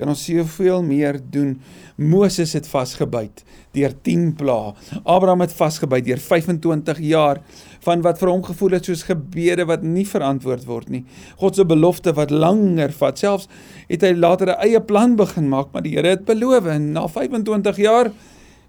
kan 0.00 0.08
ons 0.08 0.22
soveel 0.24 0.82
meer 0.86 1.18
doen. 1.32 1.58
Moses 2.00 2.54
het 2.56 2.68
vasgebyt 2.68 3.44
deur 3.76 3.92
10 4.02 4.32
plaae. 4.40 4.72
Abraham 5.04 5.44
het 5.44 5.52
vasgebyt 5.54 6.06
deur 6.08 6.22
25 6.22 7.02
jaar 7.04 7.42
van 7.84 8.02
wat 8.04 8.18
vir 8.20 8.32
hom 8.32 8.42
gevoel 8.44 8.78
het 8.78 8.88
soos 8.88 9.04
gebede 9.08 9.66
wat 9.68 9.84
nie 9.84 10.06
verantwoord 10.08 10.64
word 10.68 10.88
nie. 10.92 11.04
God 11.40 11.60
se 11.60 11.66
belofte 11.68 12.14
wat 12.16 12.32
langer 12.32 12.94
vat. 12.96 13.20
Selfs 13.20 13.48
het 13.88 14.02
hy 14.02 14.14
later 14.16 14.56
'n 14.56 14.60
eie 14.66 14.80
plan 14.80 15.16
begin 15.16 15.48
maak, 15.48 15.72
maar 15.72 15.82
die 15.82 15.94
Here 15.96 16.08
het 16.08 16.24
beloof 16.24 16.66
en 16.66 16.92
na 16.92 17.06
25 17.06 17.76
jaar 17.76 18.12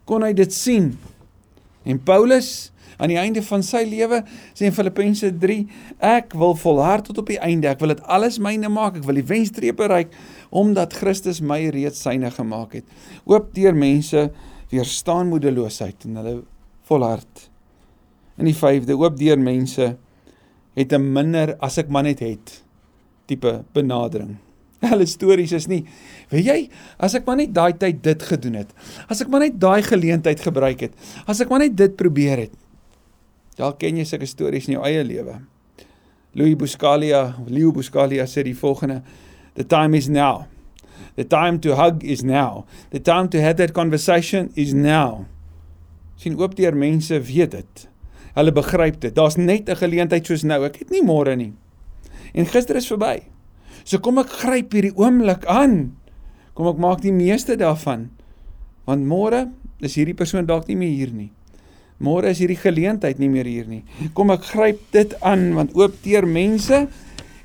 kon 0.05 0.23
hy 0.23 0.33
dit 0.33 0.53
sien. 0.53 0.97
En 1.85 1.99
Paulus 2.03 2.71
aan 2.97 3.11
die 3.11 3.19
einde 3.19 3.43
van 3.45 3.63
sy 3.65 3.83
lewe 3.87 4.21
sê 4.53 4.67
in 4.69 4.75
Filippense 4.75 5.31
3 5.43 5.57
ek 6.11 6.35
wil 6.39 6.55
volhard 6.59 7.07
tot 7.07 7.21
op 7.23 7.31
die 7.31 7.39
einde 7.39 7.69
ek 7.71 7.81
wil 7.83 7.93
dit 7.93 8.03
alles 8.17 8.39
myne 8.43 8.71
maak 8.71 8.99
ek 8.99 9.07
wil 9.07 9.19
die 9.19 9.27
wenstreep 9.27 9.79
bereik 9.81 10.13
omdat 10.49 10.97
Christus 10.99 11.41
my 11.41 11.61
reeds 11.75 12.03
syne 12.03 12.31
gemaak 12.33 12.77
het 12.79 12.85
oop 13.25 13.53
deur 13.55 13.77
mense 13.77 14.29
weerstaan 14.71 15.31
moedeloosheid 15.31 16.07
en 16.09 16.21
hulle 16.21 16.37
volhard 16.89 17.47
in 18.39 18.49
die 18.49 18.57
5de 18.57 18.97
oop 18.97 19.19
deur 19.19 19.39
mense 19.39 19.95
het 20.75 20.93
'n 20.93 21.13
minder 21.13 21.57
as 21.59 21.77
ek 21.77 21.89
maar 21.89 22.03
net 22.03 22.19
het 22.19 22.63
tipe 23.27 23.63
benadering 23.73 24.39
Hulle 24.91 25.05
stories 25.05 25.53
is 25.53 25.67
nie. 25.69 25.83
Weet 26.31 26.47
jy, 26.47 26.57
as 27.01 27.13
ek 27.17 27.27
maar 27.27 27.37
net 27.37 27.53
daai 27.53 27.73
tyd 27.77 28.01
dit 28.05 28.23
gedoen 28.31 28.61
het. 28.63 28.71
As 29.11 29.21
ek 29.21 29.29
maar 29.29 29.45
net 29.45 29.59
daai 29.61 29.81
geleentheid 29.85 30.41
gebruik 30.41 30.87
het. 30.87 30.95
As 31.29 31.41
ek 31.43 31.51
maar 31.51 31.61
net 31.61 31.75
dit 31.77 31.93
probeer 31.99 32.47
het. 32.47 32.55
Dalk 33.57 33.79
ken 33.79 33.97
jy 33.97 34.05
sulke 34.07 34.29
stories 34.29 34.67
in 34.67 34.77
jou 34.77 34.85
eie 34.85 35.03
lewe. 35.03 35.39
Louis 36.33 36.55
Buscalia, 36.55 37.35
Leo 37.47 37.71
Buscalia 37.71 38.23
sê 38.27 38.43
die 38.43 38.55
volgende: 38.55 39.01
The 39.55 39.67
time 39.67 39.97
is 39.97 40.07
now. 40.07 40.47
The 41.15 41.27
time 41.27 41.59
to 41.59 41.75
hug 41.75 42.03
is 42.03 42.23
now. 42.23 42.65
The 42.91 42.99
time 42.99 43.27
to 43.29 43.41
have 43.41 43.57
that 43.57 43.73
conversation 43.73 44.51
is 44.55 44.73
now. 44.73 45.27
sien 46.21 46.37
oop 46.37 46.53
deur 46.55 46.75
mense 46.77 47.17
weet 47.25 47.55
dit. 47.55 47.87
Hulle 48.35 48.53
begryp 48.53 48.99
dit. 49.01 49.13
Daar's 49.15 49.37
net 49.37 49.69
'n 49.69 49.75
geleentheid 49.75 50.25
soos 50.25 50.43
nou. 50.43 50.63
Ek 50.65 50.77
het 50.79 50.89
nie 50.89 51.01
môre 51.01 51.35
nie. 51.35 51.53
En 52.33 52.45
gister 52.45 52.75
is 52.75 52.87
verby. 52.87 53.23
So 53.83 53.97
kom 53.97 54.17
ek 54.19 54.29
gryp 54.29 54.71
hierdie 54.73 54.95
oomblik 54.95 55.45
aan. 55.45 55.97
Kom 56.53 56.67
ek 56.67 56.77
maak 56.77 57.01
die 57.01 57.11
meeste 57.11 57.55
daarvan. 57.55 58.09
Want 58.85 59.05
môre 59.05 59.51
is 59.79 59.95
hierdie 59.95 60.13
persoon 60.13 60.45
dalk 60.45 60.67
nie 60.67 60.75
meer 60.75 60.95
hier 60.95 61.11
nie. 61.11 61.31
Môre 62.01 62.31
is 62.33 62.41
hierdie 62.41 62.57
geleentheid 62.57 63.19
nie 63.21 63.29
meer 63.29 63.45
hier 63.45 63.67
nie. 63.69 63.83
Kom 64.17 64.33
ek 64.33 64.47
gryp 64.49 64.81
dit 64.95 65.13
aan 65.21 65.51
want 65.57 65.75
oop 65.77 65.99
teer 66.01 66.25
mense 66.25 66.87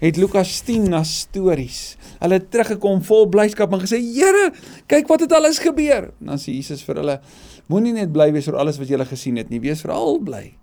het 0.01 0.17
Lukas 0.21 0.61
10 0.65 0.89
na 0.93 1.03
stories. 1.05 1.97
Hulle 2.21 2.39
het 2.39 2.49
teruggekom 2.53 3.03
vol 3.05 3.29
blydskap 3.33 3.73
en 3.73 3.83
gesê: 3.85 4.01
"Here, 4.01 4.53
kyk 4.89 5.09
wat 5.09 5.21
het 5.21 5.33
alles 5.33 5.61
gebeur." 5.61 6.13
Dan 6.21 6.41
sê 6.41 6.57
Jesus 6.57 6.83
vir 6.83 6.97
hulle: 6.97 7.21
"Moenie 7.69 7.93
net 7.93 8.13
bly 8.13 8.33
wees 8.33 8.49
oor 8.49 8.57
alles 8.57 8.79
wat 8.79 8.89
julle 8.89 9.05
gesien 9.05 9.37
het 9.37 9.51
nie, 9.51 9.61
wees 9.61 9.83
veral 9.83 10.21
bly 10.21 10.55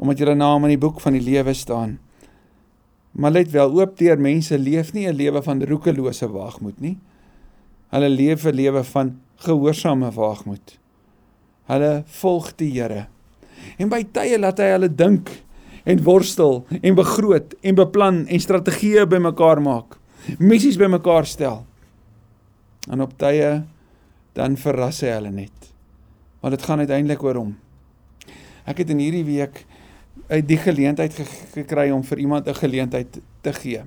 omdat 0.00 0.16
julle 0.16 0.34
naam 0.34 0.64
in 0.64 0.70
die 0.70 0.80
boek 0.80 1.00
van 1.00 1.12
die 1.12 1.22
lewe 1.22 1.54
staan." 1.54 1.98
Maar 3.12 3.30
let 3.30 3.50
wel, 3.50 3.70
oop 3.70 3.96
teer 3.96 4.18
mense 4.18 4.58
leef 4.58 4.92
nie 4.92 5.06
'n 5.06 5.14
lewe 5.14 5.42
van 5.42 5.62
roekelose 5.62 6.28
waagmoed 6.28 6.80
nie. 6.80 6.98
Hulle 7.90 8.08
leef 8.08 8.44
'n 8.44 8.54
lewe 8.54 8.84
van 8.84 9.20
gehoorsame 9.36 10.10
waagmoed. 10.10 10.78
Hulle 11.66 12.02
volg 12.06 12.56
die 12.56 12.70
Here. 12.70 13.06
En 13.78 13.88
by 13.88 14.02
tye 14.12 14.38
laat 14.38 14.58
hy 14.58 14.70
hulle 14.74 14.90
dink 14.94 15.30
en 15.84 16.02
worstel 16.04 16.64
en 16.80 16.94
begroot 16.94 17.54
en 17.60 17.78
beplan 17.78 18.24
en 18.26 18.40
strategieë 18.40 19.06
bymekaar 19.10 19.62
maak. 19.64 19.96
Missies 20.38 20.78
bymekaar 20.80 21.26
stel. 21.26 21.64
En 22.90 23.00
op 23.00 23.16
tye 23.20 23.62
dan 24.36 24.56
verras 24.60 25.00
hy 25.04 25.14
hulle 25.16 25.32
net. 25.34 25.70
Want 26.40 26.56
dit 26.56 26.64
gaan 26.64 26.84
uiteindelik 26.84 27.22
oor 27.24 27.40
hom. 27.40 27.54
Ek 28.68 28.82
het 28.82 28.92
in 28.92 29.00
hierdie 29.02 29.26
week 29.26 29.64
uit 30.30 30.46
die 30.46 30.58
geleentheid 30.60 31.14
gekry 31.54 31.90
om 31.90 32.02
vir 32.06 32.18
iemand 32.18 32.48
'n 32.48 32.54
geleentheid 32.54 33.20
te 33.42 33.52
gee. 33.52 33.82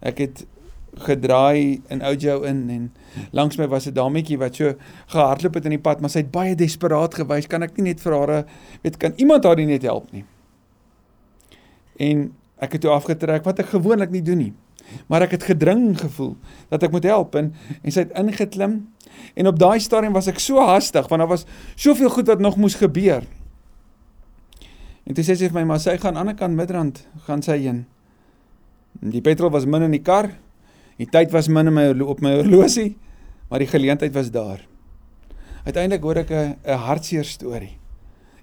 Ek 0.00 0.18
het 0.18 0.46
gedraai 0.96 1.80
in 1.88 2.02
Ojo 2.02 2.42
in 2.42 2.70
en 2.70 2.92
langs 3.32 3.56
my 3.56 3.68
was 3.68 3.86
'n 3.86 3.94
dametjie 3.94 4.38
wat 4.38 4.54
so 4.56 4.74
gehardloop 5.06 5.54
het 5.54 5.64
in 5.64 5.70
die 5.70 5.78
pad, 5.78 6.00
maar 6.00 6.10
sy 6.10 6.18
het 6.18 6.30
baie 6.30 6.54
desperaat 6.54 7.14
gewys. 7.14 7.46
Kan 7.46 7.62
ek 7.62 7.76
nie 7.76 7.84
net 7.84 8.00
vir 8.00 8.12
haar 8.12 8.44
weet 8.82 8.96
kan 8.96 9.12
iemand 9.16 9.44
haar 9.44 9.56
net 9.56 9.82
help 9.82 10.12
nie? 10.12 10.24
En 11.96 12.32
ek 12.58 12.72
het 12.72 12.80
toe 12.80 12.90
afgetrek 12.90 13.44
wat 13.44 13.58
ek 13.58 13.66
gewoonlik 13.66 14.10
nie 14.10 14.22
doen 14.22 14.38
nie. 14.38 14.52
Maar 15.06 15.22
ek 15.22 15.30
het 15.30 15.42
gedring 15.42 15.98
gevoel 16.00 16.36
dat 16.68 16.82
ek 16.82 16.90
moet 16.90 17.04
help 17.04 17.34
en 17.34 17.54
en 17.82 17.92
sy 17.92 18.00
het 18.00 18.12
ingeklim 18.18 18.88
en 19.34 19.46
op 19.46 19.58
daai 19.58 19.80
stadium 19.80 20.12
was 20.12 20.26
ek 20.26 20.38
so 20.38 20.60
hastig 20.60 21.08
want 21.08 21.20
daar 21.20 21.28
was 21.28 21.46
soveel 21.76 22.08
goed 22.08 22.26
wat 22.26 22.40
nog 22.40 22.56
moes 22.56 22.74
gebeur. 22.74 23.22
En 25.04 25.14
toe 25.14 25.24
sê 25.24 25.36
sy 25.36 25.48
vir 25.48 25.60
my 25.60 25.64
maar 25.64 25.80
sy 25.80 25.96
gaan 25.96 26.16
aan 26.16 26.28
die 26.28 26.32
ander 26.32 26.34
kant 26.34 26.56
Midrand 26.56 27.06
gaan 27.26 27.42
sy 27.42 27.58
heen. 27.58 27.86
Die 29.00 29.20
petrol 29.20 29.50
was 29.50 29.66
min 29.66 29.82
in 29.82 29.94
die 29.94 30.02
kar 30.02 30.32
Die 30.98 31.06
tyd 31.06 31.30
was 31.30 31.46
min 31.48 31.70
my 31.72 31.90
op 32.02 32.20
my 32.24 32.34
horlosie, 32.40 32.96
maar 33.48 33.62
die 33.62 33.70
geleentheid 33.70 34.14
was 34.16 34.32
daar. 34.34 34.64
Uiteindelik 35.64 36.02
hoor 36.02 36.16
ek 36.16 36.30
'n 36.30 36.56
'n 36.64 36.78
hartseer 36.86 37.24
storie. 37.24 37.78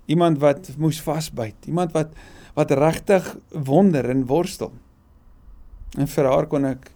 Iemand 0.08 0.40
wat 0.40 0.78
moes 0.78 1.02
vasbyt, 1.02 1.66
iemand 1.66 1.92
wat 1.92 2.14
wat 2.56 2.72
regtig 2.72 3.38
wonder 3.52 4.10
en 4.10 4.26
worstel. 4.26 4.72
En 5.98 6.08
vir 6.08 6.26
haar 6.26 6.48
kon 6.48 6.66
ek 6.66 6.92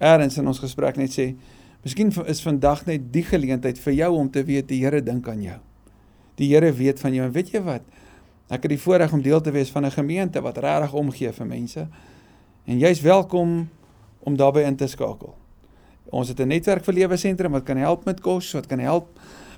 eers 0.00 0.38
in 0.38 0.46
ons 0.46 0.58
gesprek 0.58 0.96
net 0.96 1.10
sê, 1.10 1.36
miskien 1.84 2.10
is 2.26 2.42
vandag 2.42 2.86
net 2.86 3.12
die 3.12 3.22
geleentheid 3.22 3.78
vir 3.78 3.92
jou 3.92 4.14
om 4.16 4.30
te 4.30 4.42
weet 4.44 4.68
die 4.68 4.82
Here 4.82 5.02
dink 5.02 5.28
aan 5.28 5.42
jou. 5.42 5.58
Die 6.36 6.48
Here 6.48 6.72
weet 6.72 7.00
van 7.00 7.14
jou 7.14 7.26
en 7.26 7.32
weet 7.32 7.52
jy 7.52 7.62
wat? 7.62 7.82
Ek 8.50 8.62
het 8.62 8.70
die 8.70 8.78
voorreg 8.78 9.12
om 9.12 9.22
deel 9.22 9.40
te 9.40 9.52
wees 9.52 9.70
van 9.70 9.84
'n 9.84 9.90
gemeente 9.90 10.40
wat 10.40 10.58
regtig 10.58 10.92
omgee 10.92 11.32
vir 11.32 11.46
mense. 11.46 11.88
En 12.66 12.78
jy's 12.78 13.00
welkom 13.00 13.68
om 14.24 14.36
daarbey 14.36 14.64
in 14.64 14.76
te 14.76 14.86
skakel. 14.86 15.34
Ons 16.10 16.28
het 16.28 16.40
'n 16.40 16.48
netwerk 16.48 16.84
vir 16.84 16.94
lewe 16.94 17.16
sentrum 17.16 17.52
wat 17.52 17.64
kan 17.64 17.76
help 17.76 18.04
met 18.04 18.20
kos, 18.20 18.52
wat 18.52 18.66
kan 18.66 18.78
help 18.78 19.08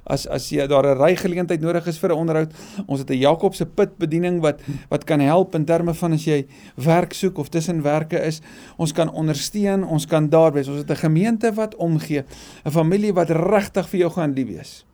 as 0.06 0.26
as 0.30 0.48
jy 0.50 0.66
daar 0.66 0.86
'n 0.86 0.98
ry 0.98 1.16
geleentheid 1.16 1.60
nodig 1.60 1.86
is 1.86 1.98
vir 1.98 2.10
'n 2.10 2.18
onderhoud. 2.18 2.52
Ons 2.86 3.00
het 3.00 3.10
'n 3.10 3.18
Jakob 3.18 3.54
se 3.54 3.66
put 3.66 3.98
bediening 3.98 4.40
wat 4.40 4.60
wat 4.88 5.04
kan 5.04 5.20
help 5.20 5.54
in 5.54 5.64
terme 5.64 5.94
van 5.94 6.12
as 6.12 6.24
jy 6.24 6.46
werk 6.76 7.12
soek 7.12 7.38
of 7.38 7.48
tussen 7.48 7.82
werke 7.82 8.18
is. 8.18 8.40
Ons 8.76 8.92
kan 8.92 9.10
ondersteun, 9.10 9.84
ons 9.84 10.06
kan 10.06 10.28
daar 10.28 10.52
wees. 10.52 10.68
Ons 10.68 10.78
het 10.78 10.90
'n 10.90 10.96
gemeente 10.96 11.52
wat 11.54 11.74
omgee, 11.74 12.24
'n 12.64 12.70
familie 12.70 13.12
wat 13.12 13.30
regtig 13.30 13.88
vir 13.88 14.00
jou 14.00 14.10
gaan 14.10 14.32
lief 14.32 14.48
wees 14.48 14.84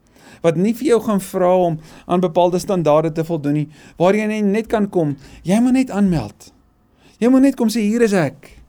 wat 0.43 0.57
nie 0.57 0.73
vir 0.75 0.87
jou 0.87 1.01
gaan 1.01 1.21
vra 1.21 1.57
om 1.57 1.79
aan 2.07 2.21
bepaalde 2.21 2.59
standaarde 2.59 3.13
te 3.13 3.25
voldoen 3.25 3.53
nie, 3.53 3.69
waar 3.97 4.15
jy 4.15 4.41
net 4.41 4.67
kan 4.67 4.89
kom. 4.89 5.17
Jy 5.43 5.61
moet 5.61 5.73
net 5.73 5.91
aanmeld. 5.91 6.53
Jy 7.19 7.29
moet 7.29 7.43
net 7.43 7.55
kom 7.55 7.69
sê 7.69 7.81
hier 7.81 8.03
is 8.03 8.13
ek. 8.13 8.62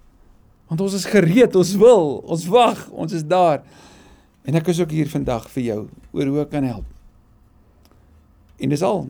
Want 0.68 0.82
ons 0.82 0.94
is 0.94 1.06
gereed, 1.06 1.56
ons 1.56 1.76
wil, 1.76 2.18
ons 2.26 2.46
wag, 2.52 2.90
ons 2.90 3.12
is 3.14 3.26
daar. 3.28 3.64
En 4.44 4.56
ek 4.60 4.72
is 4.74 4.80
ook 4.80 4.92
hier 4.92 5.10
vandag 5.12 5.50
vir 5.56 5.64
jou 5.64 5.82
oor 6.12 6.32
hoe 6.32 6.42
ek 6.44 6.52
kan 6.56 6.66
help. 6.68 6.88
En 8.60 8.72
dis 8.72 8.84
al. 8.86 9.06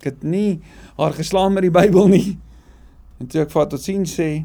Ek 0.00 0.10
het 0.12 0.22
nie 0.26 0.60
haar 0.98 1.14
geslaan 1.16 1.54
met 1.56 1.66
die 1.66 1.74
Bybel 1.74 2.10
nie. 2.12 2.38
En 3.22 3.30
toe 3.30 3.44
ek 3.44 3.52
vir 3.54 3.68
tot 3.70 3.82
sien 3.82 4.04
sê, 4.08 4.44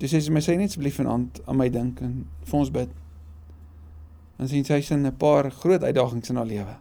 dis 0.00 0.10
sê 0.10 0.20
sy 0.20 0.32
my 0.34 0.42
sê 0.44 0.56
net 0.58 0.72
asseblief 0.72 0.96
vanaand 0.98 1.42
aan 1.44 1.58
my 1.60 1.68
dink 1.72 2.00
en 2.04 2.24
vir 2.44 2.60
ons 2.60 2.72
bid. 2.72 2.94
En 4.40 4.50
sien 4.50 4.64
sy 4.66 4.80
sien 4.82 5.06
'n 5.06 5.16
paar 5.16 5.50
groot 5.50 5.82
uitdagings 5.82 6.30
in 6.30 6.36
haar 6.36 6.50
lewe. 6.50 6.76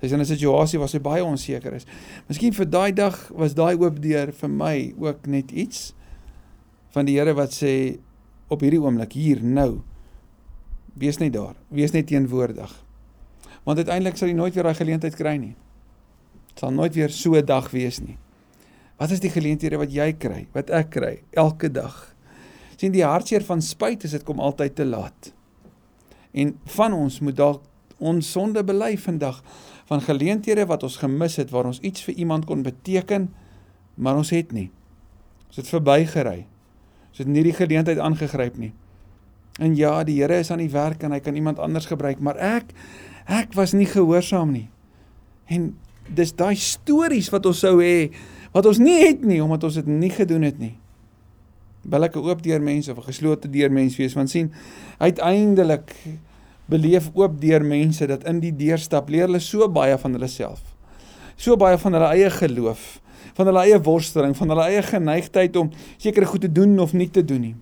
Sy 0.00 0.06
is 0.06 0.12
in 0.12 0.20
'n 0.20 0.26
situasie 0.26 0.78
waar 0.78 0.88
sy 0.88 0.98
baie 0.98 1.24
onseker 1.24 1.72
is. 1.74 1.86
Miskien 2.28 2.52
vir 2.52 2.66
daai 2.66 2.92
dag 2.92 3.30
was 3.30 3.54
daai 3.54 3.76
oop 3.76 4.02
deur 4.02 4.32
vir 4.32 4.48
my 4.48 4.94
ook 4.98 5.26
net 5.26 5.52
iets 5.52 5.94
van 6.94 7.08
die 7.08 7.18
Here 7.18 7.34
wat 7.34 7.52
sê 7.52 7.98
op 8.48 8.62
hierdie 8.62 8.80
oomblik 8.82 9.16
hier 9.18 9.42
nou 9.42 9.82
wees 10.94 11.18
net 11.18 11.32
daar, 11.34 11.56
wees 11.68 11.92
net 11.92 12.06
teenwoordig. 12.06 12.70
Want 13.66 13.80
uiteindelik 13.82 14.16
sal 14.16 14.30
jy 14.30 14.36
nooit 14.38 14.54
weer 14.54 14.68
daai 14.68 14.78
geleentheid 14.78 15.16
kry 15.18 15.36
nie. 15.40 15.54
Dit 16.52 16.62
sal 16.62 16.70
nooit 16.70 16.94
weer 16.94 17.10
so 17.10 17.34
'n 17.34 17.44
dag 17.44 17.70
wees 17.70 18.00
nie. 18.00 18.18
Wat 18.96 19.10
is 19.10 19.20
die 19.20 19.30
geleenthede 19.30 19.76
wat 19.76 19.90
jy 19.90 20.12
kry, 20.12 20.46
wat 20.52 20.70
ek 20.70 20.90
kry 20.90 21.22
elke 21.32 21.68
dag? 21.68 22.14
sien 22.84 22.94
die 22.94 23.04
hartseer 23.06 23.44
van 23.46 23.62
spyt 23.64 24.04
is 24.04 24.14
dit 24.16 24.24
kom 24.26 24.40
altyd 24.42 24.74
te 24.76 24.84
laat. 24.84 25.30
En 26.34 26.54
van 26.76 26.92
ons 26.92 27.20
moet 27.24 27.36
dalk 27.36 27.62
ons 27.98 28.30
sonde 28.36 28.64
bely 28.66 28.96
vandag 28.98 29.38
van 29.88 30.02
geleenthede 30.02 30.66
wat 30.66 30.82
ons 30.82 30.98
gemis 31.00 31.38
het 31.40 31.52
waar 31.54 31.68
ons 31.70 31.80
iets 31.80 32.04
vir 32.04 32.18
iemand 32.24 32.44
kon 32.48 32.64
beteken, 32.66 33.28
maar 33.94 34.18
ons 34.20 34.32
het 34.34 34.52
nie. 34.52 34.70
Ons 35.48 35.62
het 35.62 35.70
verbygery. 35.70 36.44
Ons 37.14 37.20
het 37.22 37.30
nie 37.30 37.44
die 37.46 37.54
geleentheid 37.54 38.00
aangegryp 38.02 38.56
nie. 38.58 38.72
En 39.62 39.76
ja, 39.78 40.00
die 40.02 40.16
Here 40.18 40.40
is 40.42 40.50
aan 40.50 40.58
die 40.58 40.72
werk 40.72 41.04
en 41.06 41.12
hy 41.14 41.20
kan 41.22 41.36
iemand 41.38 41.60
anders 41.62 41.86
gebruik, 41.86 42.18
maar 42.18 42.40
ek 42.42 42.72
ek 43.30 43.54
was 43.54 43.70
nie 43.72 43.86
gehoorsaam 43.86 44.50
nie. 44.50 44.66
En 45.46 45.70
dis 46.10 46.34
daai 46.34 46.58
stories 46.58 47.30
wat 47.30 47.46
ons 47.46 47.62
sou 47.62 47.78
hê 47.78 48.10
wat 48.50 48.66
ons 48.66 48.82
nie 48.82 48.98
het 49.06 49.22
nie 49.22 49.38
omdat 49.42 49.68
ons 49.70 49.78
dit 49.78 49.86
nie 49.86 50.10
gedoen 50.10 50.42
het 50.42 50.58
nie. 50.58 50.74
Wil 51.86 52.02
ek 52.02 52.16
'n 52.16 52.26
oop 52.26 52.42
deur 52.42 52.60
mens 52.60 52.88
of 52.88 52.98
'n 52.98 53.06
geslote 53.06 53.48
deur 53.48 53.70
mens 53.70 53.96
wees? 53.96 54.14
Want 54.14 54.30
sien, 54.30 54.52
uiteindelik 54.98 55.94
beleef 56.66 57.10
oop 57.14 57.40
deur 57.40 57.64
mense 57.64 58.06
dat 58.06 58.24
in 58.24 58.40
die 58.40 58.52
deurstap 58.52 59.08
leer 59.08 59.28
hulle 59.28 59.40
so 59.40 59.68
baie 59.68 59.98
van 59.98 60.12
hulle 60.12 60.28
self. 60.28 60.60
So 61.36 61.56
baie 61.56 61.78
van 61.78 61.92
hulle 61.92 62.10
eie 62.14 62.30
geloof, 62.30 63.00
van 63.34 63.46
hulle 63.50 63.64
eie 63.66 63.80
worsteling, 63.82 64.34
van 64.36 64.48
hulle 64.48 64.68
eie 64.70 64.82
geneigtheid 64.82 65.56
om 65.56 65.70
sekere 65.96 66.26
goed 66.26 66.40
te 66.46 66.52
doen 66.52 66.78
of 66.78 66.92
nie 66.92 67.10
te 67.10 67.24
doen 67.24 67.40
nie. 67.40 67.54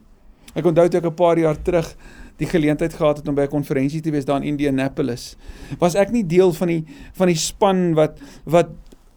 Ek 0.54 0.66
onthou 0.68 0.88
toe 0.88 1.00
ek 1.00 1.06
'n 1.06 1.14
paar 1.14 1.38
jaar 1.38 1.56
terug 1.56 1.96
die 2.36 2.46
geleentheid 2.46 2.92
gehad 2.92 3.18
het 3.18 3.28
om 3.28 3.34
by 3.34 3.42
'n 3.42 3.48
konferensie 3.48 4.00
te 4.00 4.10
wees 4.10 4.24
daar 4.24 4.42
in 4.42 4.48
Indianapolis. 4.48 5.36
Was 5.78 5.94
ek 5.94 6.10
nie 6.10 6.24
deel 6.26 6.52
van 6.52 6.68
die 6.68 6.84
van 7.14 7.26
die 7.26 7.36
span 7.36 7.94
wat 7.94 8.18
wat 8.44 8.68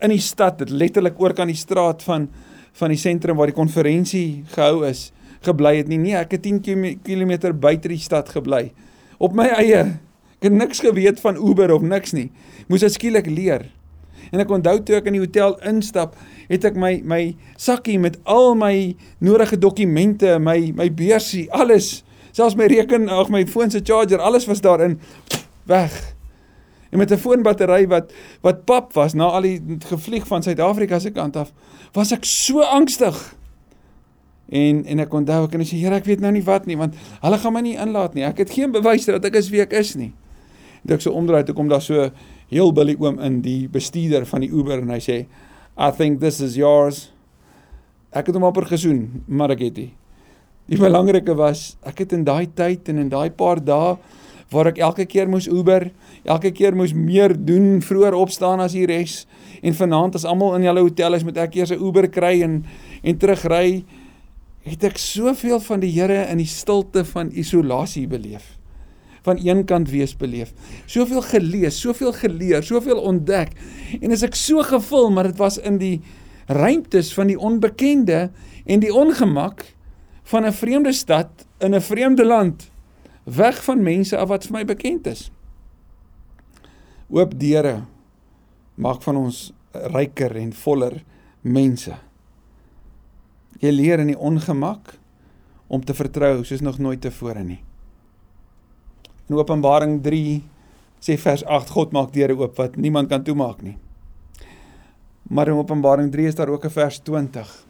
in 0.02 0.10
die 0.10 0.20
stad, 0.20 0.60
dit 0.60 0.70
letterlik 0.70 1.20
oor 1.20 1.34
kan 1.34 1.48
die 1.48 1.56
straat 1.56 2.04
van 2.04 2.30
van 2.74 2.90
die 2.90 3.00
sentrum 3.00 3.38
waar 3.38 3.48
die 3.48 3.56
konferensie 3.56 4.44
gehou 4.52 4.86
is, 4.86 5.12
gebly 5.42 5.78
het 5.78 5.88
nie. 5.88 5.98
Nee, 5.98 6.16
ek 6.16 6.32
het 6.32 6.42
10 6.44 6.62
km 7.04 7.54
buite 7.54 7.88
die 7.88 7.98
stad 7.98 8.30
gebly 8.30 8.74
op 9.18 9.34
my 9.34 9.48
eie. 9.48 10.00
Ek 10.42 10.50
het 10.50 10.54
niks 10.54 10.80
geweet 10.84 11.20
van 11.20 11.40
Uber 11.40 11.74
of 11.74 11.82
niks 11.82 12.14
nie. 12.14 12.32
Moes 12.68 12.84
ek 12.84 12.92
skielik 12.98 13.30
leer. 13.32 13.66
En 14.32 14.40
ek 14.40 14.52
onthou 14.52 14.80
toe 14.84 14.96
ek 15.00 15.10
in 15.12 15.18
die 15.18 15.24
hotel 15.24 15.58
instap, 15.68 16.16
het 16.50 16.66
ek 16.66 16.80
my 16.80 16.98
my 17.06 17.22
sakkie 17.58 18.00
met 18.02 18.18
al 18.24 18.56
my 18.60 18.96
nodige 19.24 19.58
dokumente, 19.58 20.38
my 20.40 20.72
my 20.76 20.90
beursie, 20.94 21.46
alles, 21.52 22.04
selfs 22.36 22.58
my 22.60 22.68
reken, 22.72 23.10
ag 23.10 23.32
my 23.34 23.46
foon 23.48 23.72
se 23.72 23.84
charger, 23.84 24.20
alles 24.20 24.48
was 24.50 24.62
daarin 24.62 25.00
weg. 25.70 26.16
En 26.90 26.98
met 26.98 27.12
'n 27.12 27.18
foonbattery 27.18 27.88
wat 27.88 28.12
wat 28.42 28.66
pap 28.66 28.94
was 28.94 29.14
na 29.14 29.24
al 29.24 29.42
die 29.42 29.62
gevlieg 29.80 30.28
van 30.28 30.44
Suid-Afrika 30.44 31.00
se 31.00 31.12
kant 31.12 31.36
af, 31.36 31.52
was 31.92 32.12
ek 32.12 32.24
so 32.24 32.62
angstig. 32.62 33.36
En 34.50 34.86
en 34.86 35.00
ek 35.00 35.14
onthou 35.14 35.44
ek 35.44 35.54
en 35.54 35.64
ek 35.64 35.68
sê 35.68 35.78
Here 35.82 35.96
ek 35.96 36.06
weet 36.06 36.20
nou 36.20 36.32
nie 36.32 36.44
wat 36.44 36.66
nie 36.66 36.78
want 36.78 36.94
hulle 37.22 37.38
gaan 37.38 37.54
my 37.54 37.62
nie 37.66 37.78
inlaat 37.78 38.14
nie. 38.14 38.24
Ek 38.24 38.38
het 38.38 38.52
geen 38.54 38.72
bewys 38.72 39.06
dat 39.06 39.26
ek 39.26 39.36
is 39.36 39.50
wie 39.50 39.62
ek 39.62 39.74
is 39.74 39.96
nie. 39.96 40.14
En 40.86 40.94
ek 40.94 41.02
so 41.02 41.12
omdraai 41.12 41.44
toe 41.44 41.56
kom 41.56 41.68
daar 41.68 41.82
so 41.82 42.12
heel 42.52 42.72
billy 42.74 42.96
oom 43.00 43.20
in 43.20 43.42
die 43.42 43.68
bestuurder 43.72 44.26
van 44.30 44.46
die 44.46 44.52
Uber 44.52 44.82
en 44.82 44.94
hy 44.94 45.02
sê 45.04 45.18
I 45.76 45.92
think 45.92 46.22
this 46.22 46.40
is 46.40 46.56
yours. 46.56 47.12
Ek 48.16 48.30
het 48.30 48.36
hom 48.38 48.46
amper 48.48 48.64
gesoen, 48.70 49.26
maar 49.28 49.52
ek 49.52 49.66
het 49.66 49.80
nie. 49.82 49.92
Die 50.72 50.80
belangrike 50.80 51.36
was 51.36 51.76
ek 51.86 52.06
het 52.06 52.14
in 52.16 52.24
daai 52.26 52.48
tyd 52.56 52.88
en 52.90 53.02
in 53.04 53.10
daai 53.12 53.30
paar 53.36 53.60
dae 53.60 53.98
waar 54.54 54.70
ek 54.70 54.80
elke 54.80 55.06
keer 55.10 55.28
moes 55.28 55.50
Uber, 55.50 55.90
elke 56.24 56.52
keer 56.54 56.76
moes 56.78 56.94
meer 56.94 57.34
doen, 57.34 57.82
vroeër 57.84 58.16
opstaan 58.16 58.62
as 58.64 58.76
die 58.78 58.86
res 58.88 59.24
en 59.66 59.76
vanaand 59.76 60.16
as 60.16 60.26
almal 60.30 60.56
in 60.56 60.68
julle 60.68 60.86
hotel 60.86 61.18
is 61.18 61.26
moet 61.26 61.38
ek 61.42 61.58
eers 61.58 61.74
'n 61.74 61.82
Uber 61.82 62.08
kry 62.08 62.42
en 62.46 62.64
en 63.04 63.18
terugry 63.18 63.84
het 64.66 64.84
ek 64.84 64.98
soveel 64.98 65.60
van 65.60 65.80
die 65.80 65.92
Here 65.92 66.26
in 66.32 66.38
die 66.38 66.50
stilte 66.50 67.06
van 67.06 67.30
isolasie 67.32 68.08
beleef. 68.08 68.55
Van 69.26 69.40
een 69.42 69.64
kant 69.66 69.90
wees 69.90 70.14
beleef. 70.18 70.54
Soveel 70.86 71.22
gelees, 71.26 71.80
soveel 71.82 72.14
geleer, 72.14 72.64
soveel 72.64 73.02
ontdek. 73.02 73.56
En 74.02 74.14
as 74.14 74.24
ek 74.26 74.38
so 74.38 74.62
gevul, 74.66 75.10
maar 75.10 75.32
dit 75.32 75.42
was 75.42 75.58
in 75.58 75.80
die 75.82 75.98
ruimtes 76.46 77.10
van 77.14 77.32
die 77.32 77.40
onbekende 77.40 78.30
en 78.66 78.84
die 78.84 78.94
ongemak 78.94 79.66
van 80.30 80.46
'n 80.46 80.54
vreemde 80.54 80.94
stad 80.94 81.46
in 81.60 81.74
'n 81.74 81.82
vreemde 81.82 82.26
land, 82.26 82.70
weg 83.24 83.64
van 83.64 83.84
mense 83.84 84.18
af 84.18 84.30
wat 84.30 84.46
vir 84.46 84.54
my 84.54 84.66
bekend 84.66 85.08
is. 85.08 85.32
Oop 87.10 87.40
deure 87.40 87.84
maak 88.76 89.02
van 89.02 89.16
ons 89.16 89.54
ryker 89.72 90.36
en 90.36 90.54
voller 90.54 91.04
mense. 91.42 91.96
Jy 93.60 93.72
leer 93.72 94.00
in 94.00 94.08
die 94.08 94.20
ongemak 94.20 94.98
om 95.68 95.86
te 95.86 95.94
vertrou 95.94 96.44
soos 96.44 96.62
nog 96.62 96.78
nooit 96.78 97.02
tevore 97.02 97.44
nie. 97.44 97.62
In 99.30 99.38
Openbaring 99.40 100.02
3 100.04 100.42
sê 101.02 101.18
vers 101.22 101.44
8 101.46 101.74
God 101.74 101.94
maak 101.96 102.14
deure 102.14 102.36
oop 102.38 102.58
wat 102.60 102.78
niemand 102.78 103.10
kan 103.10 103.24
toemaak 103.26 103.62
nie. 103.66 103.78
Maar 105.30 105.50
in 105.50 105.62
Openbaring 105.62 106.12
3 106.14 106.28
is 106.28 106.36
daar 106.36 106.50
ook 106.50 106.66
'n 106.66 106.70
vers 106.70 107.00
20 107.00 107.66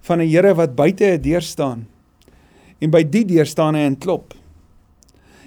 van 0.00 0.20
'n 0.20 0.28
Here 0.28 0.54
wat 0.54 0.74
buite 0.74 1.04
'n 1.04 1.22
deur 1.22 1.42
staan. 1.42 1.86
En 2.80 2.90
by 2.90 3.02
die 3.02 3.24
deur 3.24 3.46
staan 3.46 3.74
hy 3.74 3.80
en 3.80 3.98
klop. 3.98 4.34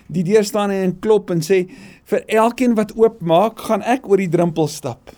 Die 0.08 0.23
deur 0.23 0.43
staan 0.43 0.69
hy 0.69 0.76
en 0.76 0.99
klop 0.99 1.30
en 1.30 1.41
sê 1.41 1.69
vir 2.04 2.23
elkeen 2.28 2.76
wat 2.76 2.95
oopmaak, 2.95 3.60
gaan 3.60 3.82
ek 3.82 4.10
oor 4.10 4.17
die 4.17 4.30
drempel 4.30 4.67
stap. 4.67 5.12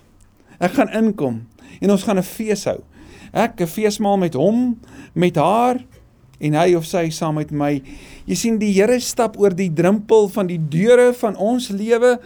Ek 0.59 0.71
gaan 0.71 0.89
inkom 0.89 1.47
en 1.81 1.91
ons 1.91 2.03
gaan 2.03 2.17
'n 2.17 2.23
fees 2.23 2.65
hou 2.65 2.81
ek 3.35 3.61
'n 3.61 3.67
feesmaal 3.67 4.17
met 4.17 4.33
hom, 4.33 4.79
met 5.13 5.35
haar 5.35 5.83
en 6.39 6.57
hy 6.57 6.73
of 6.75 6.87
sy 6.87 7.07
saam 7.13 7.39
met 7.39 7.53
my. 7.55 7.77
Jy 8.27 8.37
sien 8.39 8.59
die 8.59 8.73
Here 8.75 8.99
stap 8.99 9.39
oor 9.39 9.55
die 9.55 9.71
drempel 9.73 10.29
van 10.33 10.49
die 10.51 10.59
deure 10.59 11.11
van 11.15 11.37
ons 11.39 11.69
lewe 11.71 12.17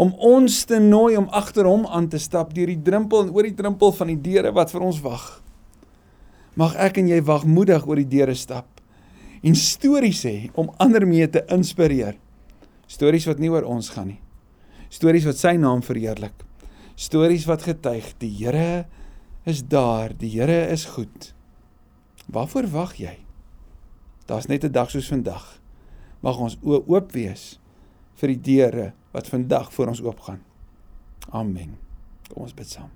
om 0.00 0.14
ons 0.16 0.62
te 0.64 0.78
nooi 0.80 1.16
om 1.18 1.28
agter 1.36 1.68
hom 1.68 1.84
aan 1.90 2.08
te 2.08 2.18
stap 2.22 2.54
deur 2.56 2.70
die 2.70 2.80
drempel 2.80 3.26
en 3.26 3.32
oor 3.34 3.48
die 3.48 3.56
drempel 3.56 3.92
van 3.96 4.12
die 4.14 4.20
deure 4.20 4.52
wat 4.56 4.72
vir 4.72 4.84
ons 4.86 5.00
wag. 5.04 5.26
Mag 6.56 6.76
ek 6.80 7.00
en 7.02 7.10
jy 7.10 7.20
wagmoedig 7.24 7.86
oor 7.88 8.00
die 8.00 8.08
deure 8.08 8.36
stap 8.38 8.68
en 9.40 9.56
stories 9.56 10.24
sê 10.24 10.34
om 10.58 10.72
ander 10.82 11.06
mee 11.08 11.28
te 11.28 11.42
inspireer. 11.52 12.18
Stories 12.90 13.28
wat 13.30 13.40
nie 13.40 13.50
oor 13.52 13.64
ons 13.68 13.88
gaan 13.94 14.12
nie. 14.12 14.20
Stories 14.90 15.26
wat 15.28 15.38
sy 15.38 15.54
naam 15.60 15.84
verheerlik. 15.86 16.34
Stories 16.98 17.46
wat 17.48 17.64
getuig 17.64 18.10
die 18.20 18.32
Here 18.42 18.84
is 19.48 19.62
daar, 19.62 20.12
die 20.12 20.32
Here 20.34 20.66
is 20.72 20.84
goed. 20.96 21.32
Waarvoor 22.28 22.68
wag 22.74 22.98
jy? 23.00 23.16
Daar's 24.30 24.46
net 24.46 24.64
'n 24.64 24.70
dag 24.70 24.90
soos 24.90 25.08
vandag. 25.08 25.58
Mag 26.20 26.38
ons 26.38 26.58
oop 26.62 27.12
wees 27.12 27.58
vir 28.14 28.28
die 28.28 28.40
deure 28.40 28.92
wat 29.10 29.26
vandag 29.26 29.72
voor 29.72 29.86
ons 29.86 30.02
oopgaan. 30.02 30.42
Amen. 31.30 31.78
Kom 32.28 32.42
ons 32.42 32.54
bid 32.54 32.68
saam. 32.68 32.90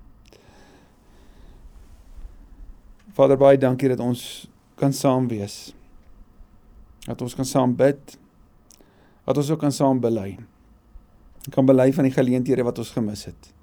Vader 3.11 3.37
baie 3.37 3.57
dankie 3.57 3.89
dat 3.89 3.99
ons 3.99 4.47
kan 4.75 4.93
saam 4.93 5.27
wees. 5.27 5.73
Dat 7.05 7.21
ons 7.21 7.35
kan 7.35 7.45
saam 7.45 7.75
bid. 7.75 8.17
Dat 9.23 9.37
ons 9.37 9.49
ook 9.49 9.59
kan 9.59 9.71
saam 9.71 9.99
bely. 9.99 10.37
Kan 11.49 11.65
bely 11.65 11.93
van 11.93 12.03
die 12.03 12.13
geleenthede 12.13 12.63
wat 12.63 12.77
ons 12.77 12.91
gemis 12.91 13.25
het 13.25 13.55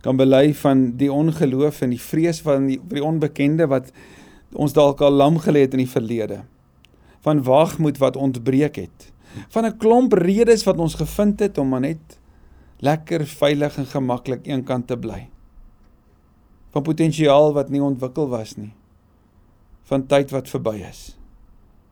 kan 0.00 0.16
bely 0.16 0.54
van 0.54 0.96
die 0.96 1.10
ongeloof 1.12 1.82
en 1.84 1.92
die 1.92 2.00
vrees 2.00 2.40
van 2.40 2.66
die, 2.70 2.78
die 2.88 3.04
onbekende 3.04 3.66
wat 3.68 3.90
ons 4.52 4.72
dalk 4.72 5.00
al 5.00 5.12
lam 5.12 5.38
gelê 5.38 5.66
het 5.66 5.74
in 5.76 5.84
die 5.84 5.90
verlede. 5.90 6.42
Van 7.20 7.42
wagmoed 7.42 7.98
wat 7.98 8.16
ontbreek 8.16 8.76
het. 8.76 9.12
Van 9.48 9.66
'n 9.66 9.76
klomp 9.76 10.12
redes 10.12 10.64
wat 10.64 10.78
ons 10.78 10.94
gevind 10.94 11.40
het 11.40 11.58
om 11.58 11.68
maar 11.68 11.80
net 11.80 12.20
lekker 12.78 13.26
veilig 13.26 13.76
en 13.78 13.86
gemaklik 13.86 14.46
eenkant 14.46 14.86
te 14.86 14.96
bly. 14.96 15.28
Van 16.70 16.82
potensiaal 16.82 17.52
wat 17.52 17.70
nie 17.70 17.82
ontwikkel 17.82 18.28
was 18.28 18.56
nie. 18.56 18.72
Van 19.82 20.06
tyd 20.06 20.30
wat 20.30 20.48
verby 20.48 20.76
is. 20.90 21.18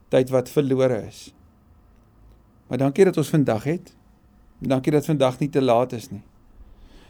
Tyd 0.09 0.31
wat 0.31 0.49
verlore 0.49 1.07
is. 1.07 1.35
Maar 2.69 2.79
dankie 2.79 3.05
dat 3.05 3.17
ons 3.17 3.29
vandag 3.29 3.65
het. 3.65 3.95
Dankie 4.59 4.93
dat 4.93 5.05
vandag 5.05 5.39
nie 5.39 5.49
te 5.49 5.63
laat 5.63 5.93
is 5.93 6.11
nie. 6.11 6.23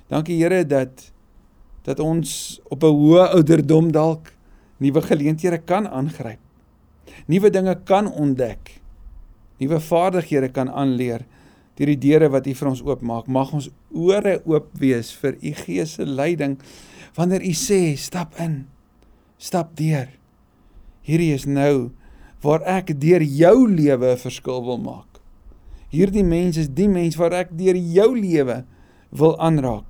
Dankie 0.09 0.43
Here 0.43 0.67
dat 0.67 1.13
dat 1.83 2.01
ons 2.01 2.61
op 2.69 2.83
'n 2.83 2.93
hoë 2.93 3.29
ouderdom 3.33 3.93
dalk 3.93 4.33
nuwe 4.79 5.03
geleenthede 5.03 5.59
kan 5.59 5.87
aangryp. 5.87 6.41
Nuwe 7.27 7.51
dinge 7.51 7.75
kan 7.85 8.11
ontdek. 8.13 8.81
Nuwe 9.59 9.81
vaardighede 9.81 10.53
kan 10.55 10.71
aanleer 10.71 11.27
deur 11.79 11.93
die 11.93 12.01
deure 12.03 12.27
wat 12.35 12.47
U 12.51 12.55
vir 12.59 12.71
ons 12.73 12.83
oopmaak. 12.83 13.29
Mag 13.31 13.53
ons 13.55 13.69
ore 13.95 14.39
oop 14.47 14.73
wees 14.81 15.13
vir 15.21 15.37
U 15.39 15.53
Gees 15.63 15.95
se 15.99 16.07
leiding 16.07 16.57
wanneer 17.15 17.45
U 17.47 17.55
sê 17.55 17.95
stap 17.99 18.35
in. 18.43 18.65
Stap 19.39 19.77
deur. 19.79 20.11
Hierdie 21.07 21.33
is 21.37 21.47
nou 21.47 21.91
waar 22.43 22.65
ek 22.67 22.93
deur 23.01 23.23
jou 23.23 23.67
lewe 23.71 24.13
'n 24.13 24.19
verskil 24.19 24.61
wil 24.65 24.79
maak. 24.79 25.21
Hierdie 25.91 26.25
mens 26.25 26.59
is 26.61 26.69
die 26.69 26.89
mens 26.89 27.17
waar 27.17 27.33
ek 27.33 27.57
deur 27.57 27.77
jou 27.77 28.11
lewe 28.15 28.65
wil 29.11 29.39
aanraak. 29.41 29.88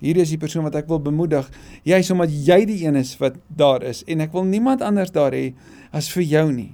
Hier 0.00 0.16
is 0.16 0.32
die 0.32 0.40
persoon 0.40 0.64
wat 0.64 0.78
ek 0.80 0.88
wil 0.88 1.00
bemoedig, 1.04 1.48
juis 1.84 2.10
omdat 2.10 2.32
jy 2.32 2.62
die 2.64 2.78
een 2.86 2.96
is 2.96 3.12
wat 3.20 3.36
daar 3.48 3.84
is 3.84 4.00
en 4.08 4.24
ek 4.24 4.32
wil 4.32 4.46
niemand 4.48 4.80
anders 4.80 5.12
daar 5.12 5.36
hê 5.36 5.52
as 5.92 6.08
vir 6.14 6.24
jou 6.24 6.46
nie. 6.52 6.70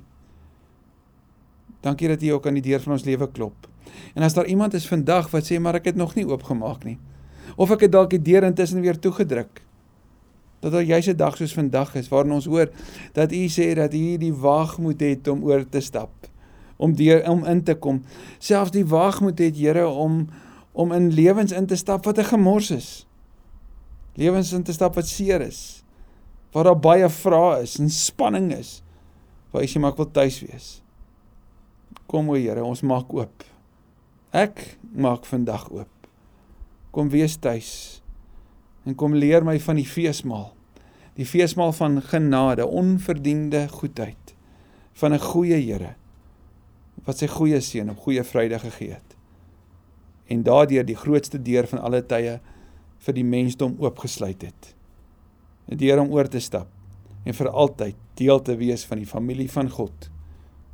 Dankie 1.82 2.10
dat 2.10 2.22
jy 2.22 2.30
ook 2.34 2.46
aan 2.46 2.60
die 2.60 2.64
deur 2.68 2.82
van 2.84 2.94
ons 2.94 3.06
lewe 3.06 3.26
klop. 3.34 3.66
En 4.14 4.22
as 4.22 4.34
daar 4.34 4.46
iemand 4.46 4.74
is 4.78 4.86
vandag 4.86 5.30
wat 5.34 5.46
sê 5.48 5.58
maar 5.62 5.78
ek 5.80 5.90
het 5.90 5.98
nog 5.98 6.14
nie 6.14 6.26
oopgemaak 6.26 6.86
nie 6.86 6.98
of 7.56 7.70
ek 7.70 7.86
het 7.86 7.92
dalk 7.94 8.10
die 8.10 8.22
deur 8.22 8.44
intussen 8.44 8.82
weer 8.84 8.98
toegedruk. 8.98 9.62
Dat 10.60 10.72
daar 10.72 10.82
juis 10.82 11.06
'n 11.08 11.16
dag 11.16 11.36
soos 11.36 11.54
vandag 11.54 11.94
is 11.94 12.08
waarin 12.08 12.32
ons 12.32 12.46
hoor 12.46 12.70
dat 13.12 13.32
u 13.32 13.46
sê 13.48 13.74
dat 13.74 13.94
u 13.94 14.16
die 14.16 14.34
waagmoed 14.34 15.00
het 15.00 15.28
om 15.28 15.44
oor 15.44 15.64
te 15.68 15.80
stap, 15.80 16.10
om 16.76 16.94
deur 16.94 17.30
om 17.30 17.44
in 17.44 17.62
te 17.62 17.74
kom. 17.74 18.02
Selfs 18.38 18.70
die 18.70 18.86
waagmoed 18.86 19.38
het 19.38 19.56
Here 19.56 19.88
om 19.88 20.28
om 20.72 20.92
in 20.92 21.12
lewens 21.12 21.52
in 21.52 21.66
te 21.66 21.76
stap 21.76 22.04
wat 22.04 22.18
'n 22.18 22.24
gemors 22.24 22.70
is 22.70 23.06
lewens 24.16 24.52
in 24.57 24.64
te 24.64 24.74
stap 24.74 24.96
wat 24.96 25.09
seer 25.09 25.44
is. 25.44 25.83
waar 26.57 26.64
daar 26.64 26.81
baie 26.81 27.09
vrae 27.12 27.62
is 27.66 27.74
en 27.76 27.90
spanning 27.92 28.48
is. 28.55 28.81
Waar 29.52 29.61
jy 29.61 29.74
sê 29.74 29.81
maar 29.83 29.92
ek 29.92 29.98
wil 30.00 30.09
tuis 30.09 30.38
wees. 30.40 30.68
Kom 32.09 32.31
o 32.33 32.38
Here, 32.38 32.62
ons 32.64 32.81
maak 32.81 33.12
oop. 33.12 33.44
Ek 34.33 34.79
maak 34.96 35.26
vandag 35.29 35.66
oop. 35.68 36.09
Kom 36.96 37.11
wees 37.12 37.37
tuis. 37.37 38.00
En 38.88 38.96
kom 38.96 39.18
leer 39.20 39.44
my 39.44 39.59
van 39.61 39.76
die 39.76 39.85
feesmaal. 39.85 40.48
Die 41.20 41.29
feesmaal 41.29 41.74
van 41.76 42.00
genade, 42.00 42.64
onverdiende 42.64 43.66
goedheid 43.68 44.33
van 44.96 45.12
'n 45.12 45.20
goeie 45.20 45.61
Here 45.61 45.94
wat 47.05 47.18
sy 47.18 47.26
goeie 47.26 47.61
seun 47.61 47.90
op 47.90 47.98
goeie 47.98 48.24
Vrydag 48.24 48.62
gegee 48.62 48.96
het. 48.96 49.16
En 50.26 50.42
daardeur 50.42 50.87
die 50.87 50.96
grootste 50.96 51.38
deur 51.38 51.66
van 51.66 51.79
alle 51.79 52.02
tye 52.02 52.40
vir 53.06 53.14
die 53.14 53.26
mensdom 53.26 53.76
oopgesluit 53.78 54.42
het. 54.42 54.74
'n 55.70 55.76
Deur 55.76 56.00
om 56.00 56.10
oor 56.10 56.28
te 56.28 56.40
stap 56.40 56.68
en 57.24 57.34
vir 57.34 57.48
altyd 57.48 57.96
deel 58.14 58.42
te 58.42 58.56
wees 58.56 58.84
van 58.84 58.98
die 58.98 59.06
familie 59.06 59.50
van 59.50 59.70
God. 59.70 60.10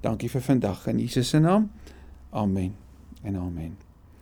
Dankie 0.01 0.29
vir 0.29 0.41
vandag 0.41 0.87
in 0.87 0.99
Jesus 0.99 1.29
se 1.29 1.39
naam. 1.39 1.71
Amen 2.31 2.75
en 3.23 3.37
amen. 3.37 3.92